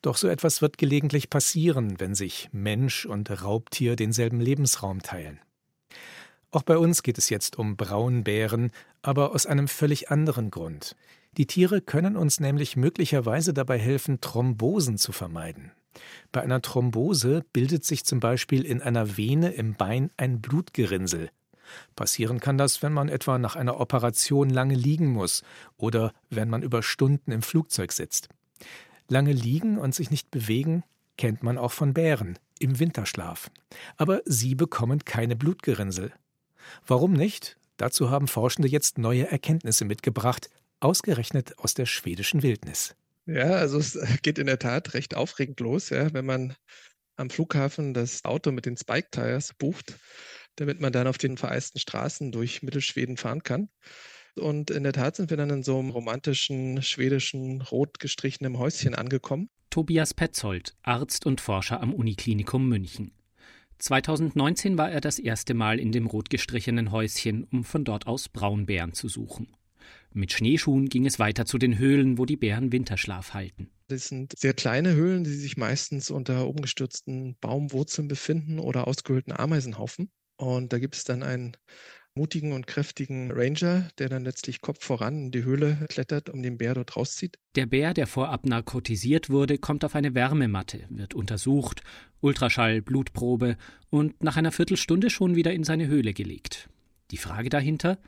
Doch 0.00 0.16
so 0.16 0.28
etwas 0.28 0.62
wird 0.62 0.78
gelegentlich 0.78 1.28
passieren, 1.28 2.00
wenn 2.00 2.14
sich 2.14 2.48
Mensch 2.50 3.04
und 3.04 3.30
Raubtier 3.42 3.94
denselben 3.94 4.40
Lebensraum 4.40 5.02
teilen. 5.02 5.38
Auch 6.50 6.62
bei 6.62 6.78
uns 6.78 7.02
geht 7.02 7.18
es 7.18 7.28
jetzt 7.28 7.58
um 7.58 7.76
Braunbären, 7.76 8.70
aber 9.02 9.32
aus 9.34 9.44
einem 9.44 9.68
völlig 9.68 10.10
anderen 10.10 10.50
Grund. 10.50 10.96
Die 11.36 11.46
Tiere 11.46 11.82
können 11.82 12.16
uns 12.16 12.40
nämlich 12.40 12.74
möglicherweise 12.74 13.52
dabei 13.52 13.78
helfen, 13.78 14.22
Thrombosen 14.22 14.96
zu 14.96 15.12
vermeiden. 15.12 15.72
Bei 16.30 16.42
einer 16.42 16.62
Thrombose 16.62 17.44
bildet 17.52 17.84
sich 17.84 18.04
zum 18.04 18.20
Beispiel 18.20 18.64
in 18.64 18.82
einer 18.82 19.16
Vene 19.16 19.52
im 19.52 19.74
Bein 19.74 20.10
ein 20.16 20.40
Blutgerinnsel. 20.40 21.30
Passieren 21.96 22.40
kann 22.40 22.58
das, 22.58 22.82
wenn 22.82 22.92
man 22.92 23.08
etwa 23.08 23.38
nach 23.38 23.56
einer 23.56 23.80
Operation 23.80 24.50
lange 24.50 24.74
liegen 24.74 25.08
muss 25.12 25.42
oder 25.76 26.12
wenn 26.30 26.48
man 26.48 26.62
über 26.62 26.82
Stunden 26.82 27.32
im 27.32 27.42
Flugzeug 27.42 27.92
sitzt. 27.92 28.28
Lange 29.08 29.32
liegen 29.32 29.78
und 29.78 29.94
sich 29.94 30.10
nicht 30.10 30.30
bewegen 30.30 30.84
kennt 31.16 31.42
man 31.42 31.58
auch 31.58 31.72
von 31.72 31.94
Bären 31.94 32.38
im 32.58 32.78
Winterschlaf. 32.78 33.50
Aber 33.96 34.22
sie 34.24 34.54
bekommen 34.54 35.04
keine 35.04 35.36
Blutgerinnsel. 35.36 36.12
Warum 36.86 37.12
nicht? 37.12 37.58
Dazu 37.76 38.10
haben 38.10 38.28
Forschende 38.28 38.68
jetzt 38.68 38.98
neue 38.98 39.30
Erkenntnisse 39.30 39.84
mitgebracht, 39.84 40.48
ausgerechnet 40.80 41.58
aus 41.58 41.74
der 41.74 41.86
schwedischen 41.86 42.42
Wildnis. 42.42 42.94
Ja, 43.26 43.52
also 43.52 43.78
es 43.78 43.98
geht 44.22 44.38
in 44.38 44.46
der 44.46 44.58
Tat 44.58 44.94
recht 44.94 45.14
aufregend 45.14 45.60
los, 45.60 45.90
ja, 45.90 46.12
wenn 46.12 46.26
man 46.26 46.54
am 47.16 47.30
Flughafen 47.30 47.94
das 47.94 48.24
Auto 48.24 48.52
mit 48.52 48.66
den 48.66 48.76
Spike 48.76 49.08
Tires 49.10 49.54
bucht, 49.54 49.98
damit 50.56 50.80
man 50.80 50.92
dann 50.92 51.06
auf 51.06 51.18
den 51.18 51.36
vereisten 51.36 51.78
Straßen 51.78 52.32
durch 52.32 52.62
Mittelschweden 52.62 53.16
fahren 53.16 53.42
kann. 53.42 53.68
Und 54.34 54.70
in 54.70 54.82
der 54.82 54.94
Tat 54.94 55.16
sind 55.16 55.30
wir 55.30 55.36
dann 55.36 55.50
in 55.50 55.62
so 55.62 55.78
einem 55.78 55.90
romantischen, 55.90 56.82
schwedischen, 56.82 57.60
rot 57.60 57.98
gestrichenen 57.98 58.58
Häuschen 58.58 58.94
angekommen. 58.94 59.50
Tobias 59.68 60.14
Petzold, 60.14 60.74
Arzt 60.82 61.26
und 61.26 61.40
Forscher 61.40 61.80
am 61.80 61.92
Uniklinikum 61.92 62.68
München. 62.68 63.12
2019 63.78 64.78
war 64.78 64.90
er 64.90 65.00
das 65.00 65.18
erste 65.18 65.54
Mal 65.54 65.80
in 65.80 65.92
dem 65.92 66.06
rot 66.06 66.30
gestrichenen 66.30 66.92
Häuschen, 66.92 67.44
um 67.44 67.64
von 67.64 67.84
dort 67.84 68.06
aus 68.06 68.28
Braunbären 68.28 68.92
zu 68.92 69.08
suchen. 69.08 69.48
Mit 70.14 70.32
Schneeschuhen 70.32 70.88
ging 70.88 71.06
es 71.06 71.18
weiter 71.18 71.46
zu 71.46 71.58
den 71.58 71.78
Höhlen, 71.78 72.18
wo 72.18 72.26
die 72.26 72.36
Bären 72.36 72.72
Winterschlaf 72.72 73.34
halten. 73.34 73.70
Das 73.88 74.08
sind 74.08 74.34
sehr 74.38 74.54
kleine 74.54 74.94
Höhlen, 74.94 75.24
die 75.24 75.30
sich 75.34 75.56
meistens 75.56 76.10
unter 76.10 76.48
umgestürzten 76.48 77.36
Baumwurzeln 77.40 78.08
befinden 78.08 78.58
oder 78.58 78.86
ausgehöhlten 78.86 79.32
Ameisenhaufen. 79.32 80.10
Und 80.36 80.72
da 80.72 80.78
gibt 80.78 80.96
es 80.96 81.04
dann 81.04 81.22
einen 81.22 81.56
mutigen 82.14 82.52
und 82.52 82.66
kräftigen 82.66 83.30
Ranger, 83.30 83.88
der 83.98 84.08
dann 84.08 84.24
letztlich 84.24 84.60
Kopf 84.60 84.84
voran 84.84 85.26
in 85.26 85.30
die 85.30 85.44
Höhle 85.44 85.86
klettert, 85.88 86.28
um 86.28 86.42
den 86.42 86.58
Bär 86.58 86.74
dort 86.74 86.96
rauszieht. 86.96 87.38
Der 87.54 87.66
Bär, 87.66 87.94
der 87.94 88.06
vorab 88.06 88.44
narkotisiert 88.44 89.30
wurde, 89.30 89.58
kommt 89.58 89.84
auf 89.84 89.94
eine 89.94 90.14
Wärmematte, 90.14 90.86
wird 90.90 91.14
untersucht, 91.14 91.82
Ultraschall, 92.20 92.82
Blutprobe 92.82 93.56
und 93.88 94.22
nach 94.22 94.36
einer 94.36 94.52
Viertelstunde 94.52 95.10
schon 95.10 95.36
wieder 95.36 95.52
in 95.52 95.64
seine 95.64 95.86
Höhle 95.86 96.12
gelegt. 96.12 96.68
Die 97.10 97.16
Frage 97.16 97.48
dahinter, 97.48 97.98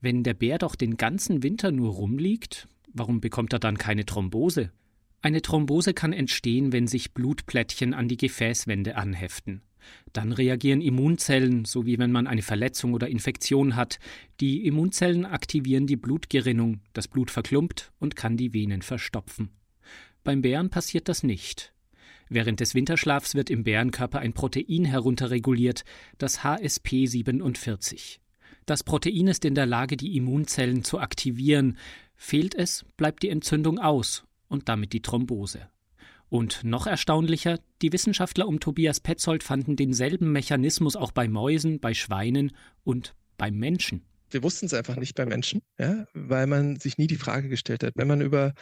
wenn 0.00 0.22
der 0.22 0.34
Bär 0.34 0.58
doch 0.58 0.74
den 0.74 0.96
ganzen 0.96 1.42
Winter 1.42 1.70
nur 1.72 1.92
rumliegt, 1.92 2.68
warum 2.92 3.20
bekommt 3.20 3.52
er 3.52 3.58
dann 3.58 3.78
keine 3.78 4.06
Thrombose? 4.06 4.70
Eine 5.20 5.42
Thrombose 5.42 5.94
kann 5.94 6.12
entstehen, 6.12 6.72
wenn 6.72 6.86
sich 6.86 7.12
Blutplättchen 7.12 7.92
an 7.94 8.06
die 8.06 8.16
Gefäßwände 8.16 8.96
anheften. 8.96 9.62
Dann 10.12 10.32
reagieren 10.32 10.80
Immunzellen, 10.80 11.64
so 11.64 11.86
wie 11.86 11.98
wenn 11.98 12.12
man 12.12 12.26
eine 12.26 12.42
Verletzung 12.42 12.92
oder 12.92 13.08
Infektion 13.08 13.74
hat. 13.74 13.98
Die 14.40 14.66
Immunzellen 14.66 15.24
aktivieren 15.24 15.86
die 15.86 15.96
Blutgerinnung, 15.96 16.80
das 16.92 17.08
Blut 17.08 17.30
verklumpt 17.30 17.92
und 17.98 18.16
kann 18.16 18.36
die 18.36 18.52
Venen 18.52 18.82
verstopfen. 18.82 19.50
Beim 20.24 20.42
Bären 20.42 20.70
passiert 20.70 21.08
das 21.08 21.22
nicht. 21.22 21.72
Während 22.28 22.60
des 22.60 22.74
Winterschlafs 22.74 23.34
wird 23.34 23.50
im 23.50 23.64
Bärenkörper 23.64 24.18
ein 24.18 24.34
Protein 24.34 24.84
herunterreguliert, 24.84 25.84
das 26.18 26.44
HSP 26.44 27.06
47. 27.06 28.20
Das 28.68 28.84
Protein 28.84 29.28
ist 29.28 29.46
in 29.46 29.54
der 29.54 29.64
Lage, 29.64 29.96
die 29.96 30.14
Immunzellen 30.14 30.84
zu 30.84 30.98
aktivieren. 30.98 31.78
Fehlt 32.16 32.54
es, 32.54 32.84
bleibt 32.98 33.22
die 33.22 33.30
Entzündung 33.30 33.78
aus 33.78 34.24
und 34.46 34.68
damit 34.68 34.92
die 34.92 35.00
Thrombose. 35.00 35.70
Und 36.28 36.64
noch 36.64 36.86
erstaunlicher, 36.86 37.60
die 37.80 37.94
Wissenschaftler 37.94 38.46
um 38.46 38.60
Tobias 38.60 39.00
Petzold 39.00 39.42
fanden 39.42 39.76
denselben 39.76 40.32
Mechanismus 40.32 40.96
auch 40.96 41.12
bei 41.12 41.28
Mäusen, 41.28 41.80
bei 41.80 41.94
Schweinen 41.94 42.52
und 42.84 43.14
beim 43.38 43.54
Menschen. 43.54 44.04
Wir 44.30 44.42
wussten 44.42 44.66
es 44.66 44.74
einfach 44.74 44.96
nicht 44.96 45.14
bei 45.14 45.26
Menschen, 45.26 45.62
ja, 45.78 46.06
weil 46.12 46.46
man 46.46 46.76
sich 46.76 46.98
nie 46.98 47.06
die 47.06 47.16
Frage 47.16 47.48
gestellt 47.48 47.82
hat. 47.82 47.94
Wenn 47.96 48.08
man 48.08 48.20
über 48.20 48.54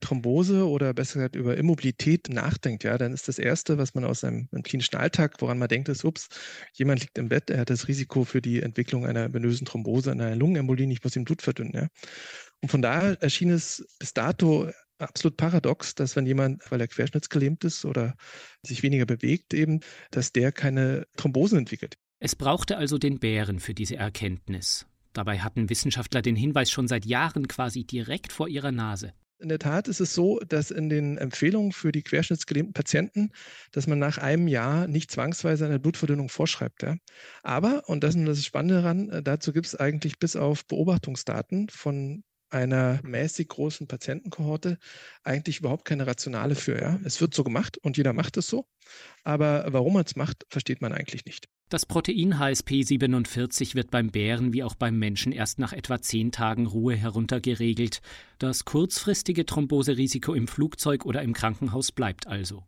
Thrombose 0.00 0.68
oder 0.68 0.92
besser 0.92 1.14
gesagt 1.14 1.36
über 1.36 1.56
Immobilität 1.56 2.28
nachdenkt, 2.28 2.84
ja, 2.84 2.98
dann 2.98 3.12
ist 3.12 3.28
das 3.28 3.38
Erste, 3.38 3.78
was 3.78 3.94
man 3.94 4.04
aus 4.04 4.20
seinem 4.20 4.48
klinischen 4.62 4.96
Alltag, 4.96 5.36
woran 5.40 5.58
man 5.58 5.68
denkt, 5.68 5.88
ist, 5.88 6.04
ups, 6.04 6.28
jemand 6.74 7.00
liegt 7.00 7.16
im 7.18 7.28
Bett, 7.28 7.50
er 7.50 7.60
hat 7.60 7.70
das 7.70 7.88
Risiko 7.88 8.24
für 8.24 8.42
die 8.42 8.60
Entwicklung 8.60 9.06
einer 9.06 9.32
venösen 9.32 9.66
Thrombose, 9.66 10.12
einer 10.12 10.36
Lungenembolie, 10.36 10.90
ich 10.92 11.02
muss 11.02 11.16
ihm 11.16 11.24
Blut 11.24 11.42
verdünnen. 11.42 11.72
Ja. 11.74 11.88
Und 12.60 12.70
von 12.70 12.82
daher 12.82 13.20
erschien 13.22 13.50
es 13.50 13.86
bis 13.98 14.12
dato 14.12 14.70
absolut 14.98 15.36
paradox, 15.36 15.94
dass 15.94 16.16
wenn 16.16 16.26
jemand, 16.26 16.70
weil 16.70 16.80
er 16.80 16.88
querschnittsgelähmt 16.88 17.64
ist 17.64 17.84
oder 17.84 18.14
sich 18.62 18.82
weniger 18.82 19.06
bewegt, 19.06 19.54
eben, 19.54 19.80
dass 20.10 20.32
der 20.32 20.52
keine 20.52 21.06
Thrombosen 21.16 21.58
entwickelt. 21.58 21.96
Es 22.20 22.36
brauchte 22.36 22.76
also 22.76 22.96
den 22.96 23.18
Bären 23.18 23.60
für 23.60 23.74
diese 23.74 23.96
Erkenntnis. 23.96 24.86
Dabei 25.14 25.38
hatten 25.38 25.70
Wissenschaftler 25.70 26.20
den 26.20 26.36
Hinweis 26.36 26.70
schon 26.70 26.88
seit 26.88 27.06
Jahren 27.06 27.48
quasi 27.48 27.84
direkt 27.84 28.32
vor 28.32 28.48
ihrer 28.48 28.72
Nase. 28.72 29.14
In 29.38 29.48
der 29.48 29.58
Tat 29.58 29.88
ist 29.88 30.00
es 30.00 30.14
so, 30.14 30.40
dass 30.40 30.70
in 30.70 30.88
den 30.88 31.18
Empfehlungen 31.18 31.72
für 31.72 31.92
die 31.92 32.02
querschnittsgelähmten 32.02 32.72
Patienten, 32.72 33.30
dass 33.72 33.86
man 33.86 33.98
nach 33.98 34.18
einem 34.18 34.48
Jahr 34.48 34.86
nicht 34.86 35.10
zwangsweise 35.10 35.66
eine 35.66 35.78
Blutverdünnung 35.78 36.28
vorschreibt. 36.28 36.82
Ja. 36.82 36.96
Aber, 37.42 37.88
und 37.88 38.04
das 38.04 38.14
ist 38.14 38.26
das 38.26 38.44
Spannende 38.44 38.74
daran, 38.82 39.08
äh, 39.10 39.22
dazu 39.22 39.52
gibt 39.52 39.66
es 39.66 39.76
eigentlich 39.76 40.18
bis 40.18 40.36
auf 40.36 40.66
Beobachtungsdaten 40.66 41.68
von 41.68 42.24
einer 42.50 43.00
mäßig 43.02 43.48
großen 43.48 43.88
Patientenkohorte 43.88 44.78
eigentlich 45.24 45.58
überhaupt 45.58 45.84
keine 45.84 46.06
Rationale 46.06 46.54
für. 46.54 46.80
Ja? 46.80 47.00
Es 47.04 47.20
wird 47.20 47.34
so 47.34 47.42
gemacht 47.44 47.78
und 47.78 47.96
jeder 47.96 48.12
macht 48.12 48.36
es 48.36 48.48
so, 48.48 48.66
aber 49.24 49.66
warum 49.72 49.94
man 49.94 50.04
es 50.04 50.16
macht, 50.16 50.46
versteht 50.48 50.80
man 50.80 50.92
eigentlich 50.92 51.24
nicht. 51.24 51.48
Das 51.70 51.86
Protein 51.86 52.34
HSP47 52.34 53.74
wird 53.74 53.90
beim 53.90 54.10
Bären 54.10 54.52
wie 54.52 54.62
auch 54.62 54.74
beim 54.74 54.98
Menschen 54.98 55.32
erst 55.32 55.58
nach 55.58 55.72
etwa 55.72 56.00
zehn 56.00 56.30
Tagen 56.30 56.66
Ruhe 56.66 56.94
heruntergeregelt. 56.94 58.02
Das 58.38 58.66
kurzfristige 58.66 59.46
Thromboserisiko 59.46 60.34
im 60.34 60.46
Flugzeug 60.46 61.06
oder 61.06 61.22
im 61.22 61.32
Krankenhaus 61.32 61.90
bleibt 61.90 62.26
also. 62.26 62.64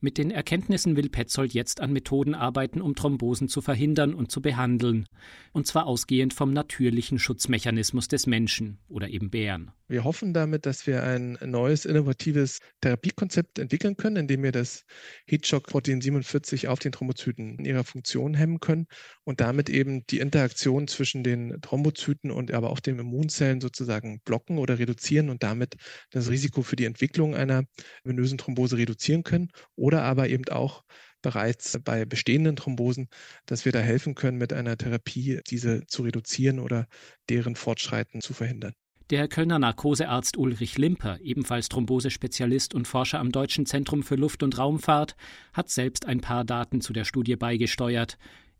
Mit 0.00 0.18
den 0.18 0.30
Erkenntnissen 0.30 0.96
will 0.96 1.08
Petzold 1.08 1.52
jetzt 1.52 1.80
an 1.80 1.92
Methoden 1.92 2.34
arbeiten, 2.34 2.80
um 2.80 2.94
Thrombosen 2.94 3.48
zu 3.48 3.60
verhindern 3.60 4.14
und 4.14 4.30
zu 4.30 4.40
behandeln. 4.40 5.06
Und 5.52 5.66
zwar 5.66 5.86
ausgehend 5.86 6.32
vom 6.32 6.52
natürlichen 6.52 7.18
Schutzmechanismus 7.18 8.08
des 8.08 8.26
Menschen 8.26 8.78
oder 8.88 9.10
eben 9.10 9.30
Bären. 9.30 9.72
Wir 9.92 10.04
hoffen 10.04 10.32
damit, 10.32 10.64
dass 10.64 10.86
wir 10.86 11.02
ein 11.02 11.36
neues, 11.44 11.84
innovatives 11.84 12.60
Therapiekonzept 12.80 13.58
entwickeln 13.58 13.94
können, 13.94 14.16
indem 14.16 14.42
wir 14.42 14.50
das 14.50 14.86
Heatshock-Protein 15.26 16.00
47 16.00 16.66
auf 16.68 16.78
den 16.78 16.92
Thrombozyten 16.92 17.58
in 17.58 17.66
ihrer 17.66 17.84
Funktion 17.84 18.32
hemmen 18.32 18.58
können 18.58 18.86
und 19.24 19.42
damit 19.42 19.68
eben 19.68 20.06
die 20.06 20.20
Interaktion 20.20 20.88
zwischen 20.88 21.22
den 21.22 21.60
Thrombozyten 21.60 22.30
und 22.30 22.52
aber 22.52 22.70
auch 22.70 22.80
den 22.80 22.98
Immunzellen 22.98 23.60
sozusagen 23.60 24.22
blocken 24.24 24.56
oder 24.56 24.78
reduzieren 24.78 25.28
und 25.28 25.42
damit 25.42 25.74
das 26.08 26.30
Risiko 26.30 26.62
für 26.62 26.76
die 26.76 26.86
Entwicklung 26.86 27.34
einer 27.34 27.64
venösen 28.02 28.38
Thrombose 28.38 28.78
reduzieren 28.78 29.24
können 29.24 29.50
oder 29.76 30.04
aber 30.04 30.26
eben 30.30 30.48
auch 30.48 30.84
bereits 31.20 31.78
bei 31.84 32.06
bestehenden 32.06 32.56
Thrombosen, 32.56 33.08
dass 33.44 33.66
wir 33.66 33.72
da 33.72 33.80
helfen 33.80 34.14
können, 34.14 34.38
mit 34.38 34.54
einer 34.54 34.78
Therapie 34.78 35.40
diese 35.50 35.86
zu 35.86 36.00
reduzieren 36.00 36.60
oder 36.60 36.86
deren 37.28 37.56
Fortschreiten 37.56 38.22
zu 38.22 38.32
verhindern. 38.32 38.72
Der 39.12 39.28
Kölner 39.28 39.58
Narkosearzt 39.58 40.38
Ulrich 40.38 40.78
Limper, 40.78 41.18
ebenfalls 41.20 41.68
Thrombosespezialist 41.68 42.72
und 42.72 42.88
Forscher 42.88 43.20
am 43.20 43.30
Deutschen 43.30 43.66
Zentrum 43.66 44.02
für 44.02 44.14
Luft- 44.14 44.42
und 44.42 44.56
Raumfahrt, 44.56 45.16
hat 45.52 45.68
selbst 45.68 46.06
ein 46.06 46.22
paar 46.22 46.46
Daten 46.46 46.80
zu 46.80 46.94
der 46.94 47.04
Studie 47.04 47.36
beigesteuert. 47.36 48.16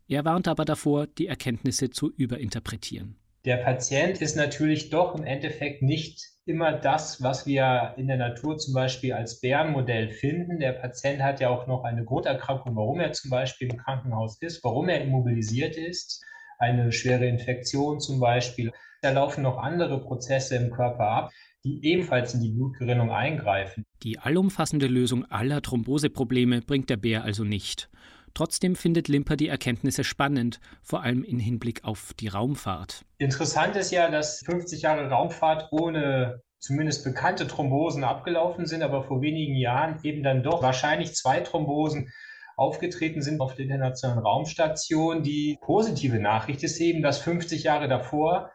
Er 0.09 0.27
warnt 0.27 0.49
aber 0.49 0.67
davor, 0.67 1.07
die 1.07 1.27
Erkenntnisse 1.27 1.89
zu 1.89 2.11
überinterpretieren. 2.11 3.17
Der 3.47 3.57
Patient 3.57 4.21
ist 4.21 4.37
natürlich 4.37 4.91
doch 4.91 5.15
im 5.15 5.25
Endeffekt 5.25 5.81
nicht 5.81 6.21
immer 6.45 6.73
das, 6.73 7.23
was 7.23 7.47
wir 7.47 7.95
in 7.97 8.07
der 8.07 8.19
Natur 8.19 8.59
zum 8.59 8.75
Beispiel 8.75 9.15
als 9.15 9.41
Bärenmodell 9.41 10.11
finden. 10.11 10.59
Der 10.59 10.73
Patient 10.73 11.23
hat 11.23 11.41
ja 11.41 11.49
auch 11.49 11.67
noch 11.67 11.85
eine 11.85 12.05
Grunderkrankung, 12.05 12.77
warum 12.77 13.01
er 13.01 13.13
zum 13.13 13.31
Beispiel 13.31 13.69
im 13.71 13.79
Krankenhaus 13.79 14.37
ist, 14.43 14.63
warum 14.63 14.91
er 14.91 15.01
immobilisiert 15.01 15.79
ist, 15.79 16.23
eine 16.59 16.93
schwere 16.93 17.25
Infektion 17.27 18.01
zum 18.01 18.21
Beispiel. 18.21 18.71
Da 19.03 19.11
laufen 19.11 19.43
noch 19.43 19.59
andere 19.59 20.01
Prozesse 20.01 20.55
im 20.55 20.71
Körper 20.71 21.09
ab, 21.09 21.33
die 21.65 21.85
ebenfalls 21.85 22.35
in 22.35 22.41
die 22.41 22.53
Blutgerinnung 22.53 23.11
eingreifen. 23.11 23.85
Die 24.05 24.21
allumfassende 24.21 24.87
Lösung 24.87 25.25
aller 25.25 25.61
Thromboseprobleme 25.61 26.61
bringt 26.63 26.89
der 26.89 26.99
Bär 26.99 27.25
also 27.25 27.43
nicht. 27.43 27.91
Trotzdem 28.33 28.77
findet 28.77 29.09
Limper 29.09 29.35
die 29.37 29.49
Erkenntnisse 29.49 30.05
spannend, 30.05 30.61
vor 30.83 31.03
allem 31.03 31.25
in 31.25 31.41
Hinblick 31.41 31.83
auf 31.83 32.15
die 32.15 32.29
Raumfahrt. 32.29 33.05
Interessant 33.19 33.75
ist 33.75 33.91
ja, 33.91 34.09
dass 34.09 34.41
50 34.47 34.83
Jahre 34.83 35.11
Raumfahrt 35.11 35.73
ohne 35.73 36.41
zumindest 36.61 37.03
bekannte 37.03 37.49
Thrombosen 37.49 38.05
abgelaufen 38.05 38.67
sind, 38.67 38.85
aber 38.85 39.03
vor 39.03 39.21
wenigen 39.21 39.57
Jahren 39.57 39.99
eben 40.05 40.23
dann 40.23 40.45
doch 40.45 40.63
wahrscheinlich 40.63 41.17
zwei 41.17 41.41
Thrombosen 41.41 42.13
aufgetreten 42.57 43.21
sind 43.21 43.41
auf 43.41 43.57
der 43.57 43.65
Internationalen 43.65 44.21
Raumstation. 44.21 45.25
Die 45.25 45.59
positive 45.61 46.21
Nachricht 46.21 46.63
ist 46.63 46.81
eben, 46.81 47.03
dass 47.03 47.19
50 47.19 47.65
Jahre 47.65 47.89
davor 47.89 48.53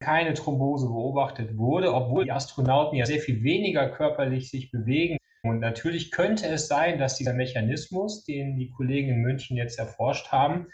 keine 0.00 0.34
Thrombose 0.34 0.86
beobachtet 0.86 1.56
wurde, 1.56 1.94
obwohl 1.94 2.24
die 2.24 2.32
Astronauten 2.32 2.98
ja 2.98 3.06
sehr 3.06 3.20
viel 3.20 3.42
weniger 3.42 3.88
körperlich 3.88 4.50
sich 4.50 4.70
bewegen. 4.70 5.16
Und 5.42 5.60
natürlich 5.60 6.10
könnte 6.10 6.46
es 6.46 6.68
sein, 6.68 6.98
dass 6.98 7.16
dieser 7.16 7.34
Mechanismus, 7.34 8.24
den 8.24 8.56
die 8.56 8.70
Kollegen 8.70 9.10
in 9.10 9.20
München 9.20 9.56
jetzt 9.56 9.78
erforscht 9.78 10.32
haben, 10.32 10.66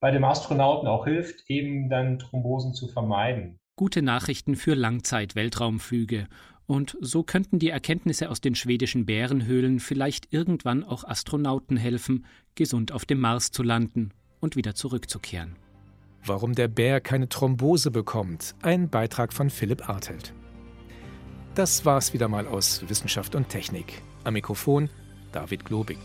bei 0.00 0.10
dem 0.10 0.24
Astronauten 0.24 0.88
auch 0.88 1.04
hilft, 1.04 1.48
eben 1.48 1.88
dann 1.88 2.18
Thrombosen 2.18 2.74
zu 2.74 2.88
vermeiden. 2.88 3.58
Gute 3.76 4.02
Nachrichten 4.02 4.56
für 4.56 4.74
Langzeit-Weltraumflüge. 4.74 6.26
Und 6.66 6.96
so 7.00 7.22
könnten 7.22 7.58
die 7.58 7.70
Erkenntnisse 7.70 8.28
aus 8.28 8.40
den 8.40 8.54
schwedischen 8.56 9.06
Bärenhöhlen 9.06 9.78
vielleicht 9.78 10.32
irgendwann 10.32 10.82
auch 10.82 11.04
Astronauten 11.04 11.76
helfen, 11.76 12.26
gesund 12.56 12.90
auf 12.90 13.04
dem 13.04 13.20
Mars 13.20 13.52
zu 13.52 13.62
landen 13.62 14.10
und 14.40 14.56
wieder 14.56 14.74
zurückzukehren. 14.74 15.56
Warum 16.26 16.56
der 16.56 16.66
Bär 16.66 17.00
keine 17.00 17.28
Thrombose 17.28 17.92
bekommt. 17.92 18.56
Ein 18.60 18.88
Beitrag 18.88 19.32
von 19.32 19.48
Philipp 19.48 19.88
Artelt. 19.88 20.34
Das 21.54 21.84
war's 21.84 22.12
wieder 22.12 22.26
mal 22.26 22.48
aus 22.48 22.82
Wissenschaft 22.88 23.36
und 23.36 23.48
Technik. 23.48 24.02
Am 24.24 24.34
Mikrofon 24.34 24.90
David 25.30 25.64
Globig. 25.64 25.98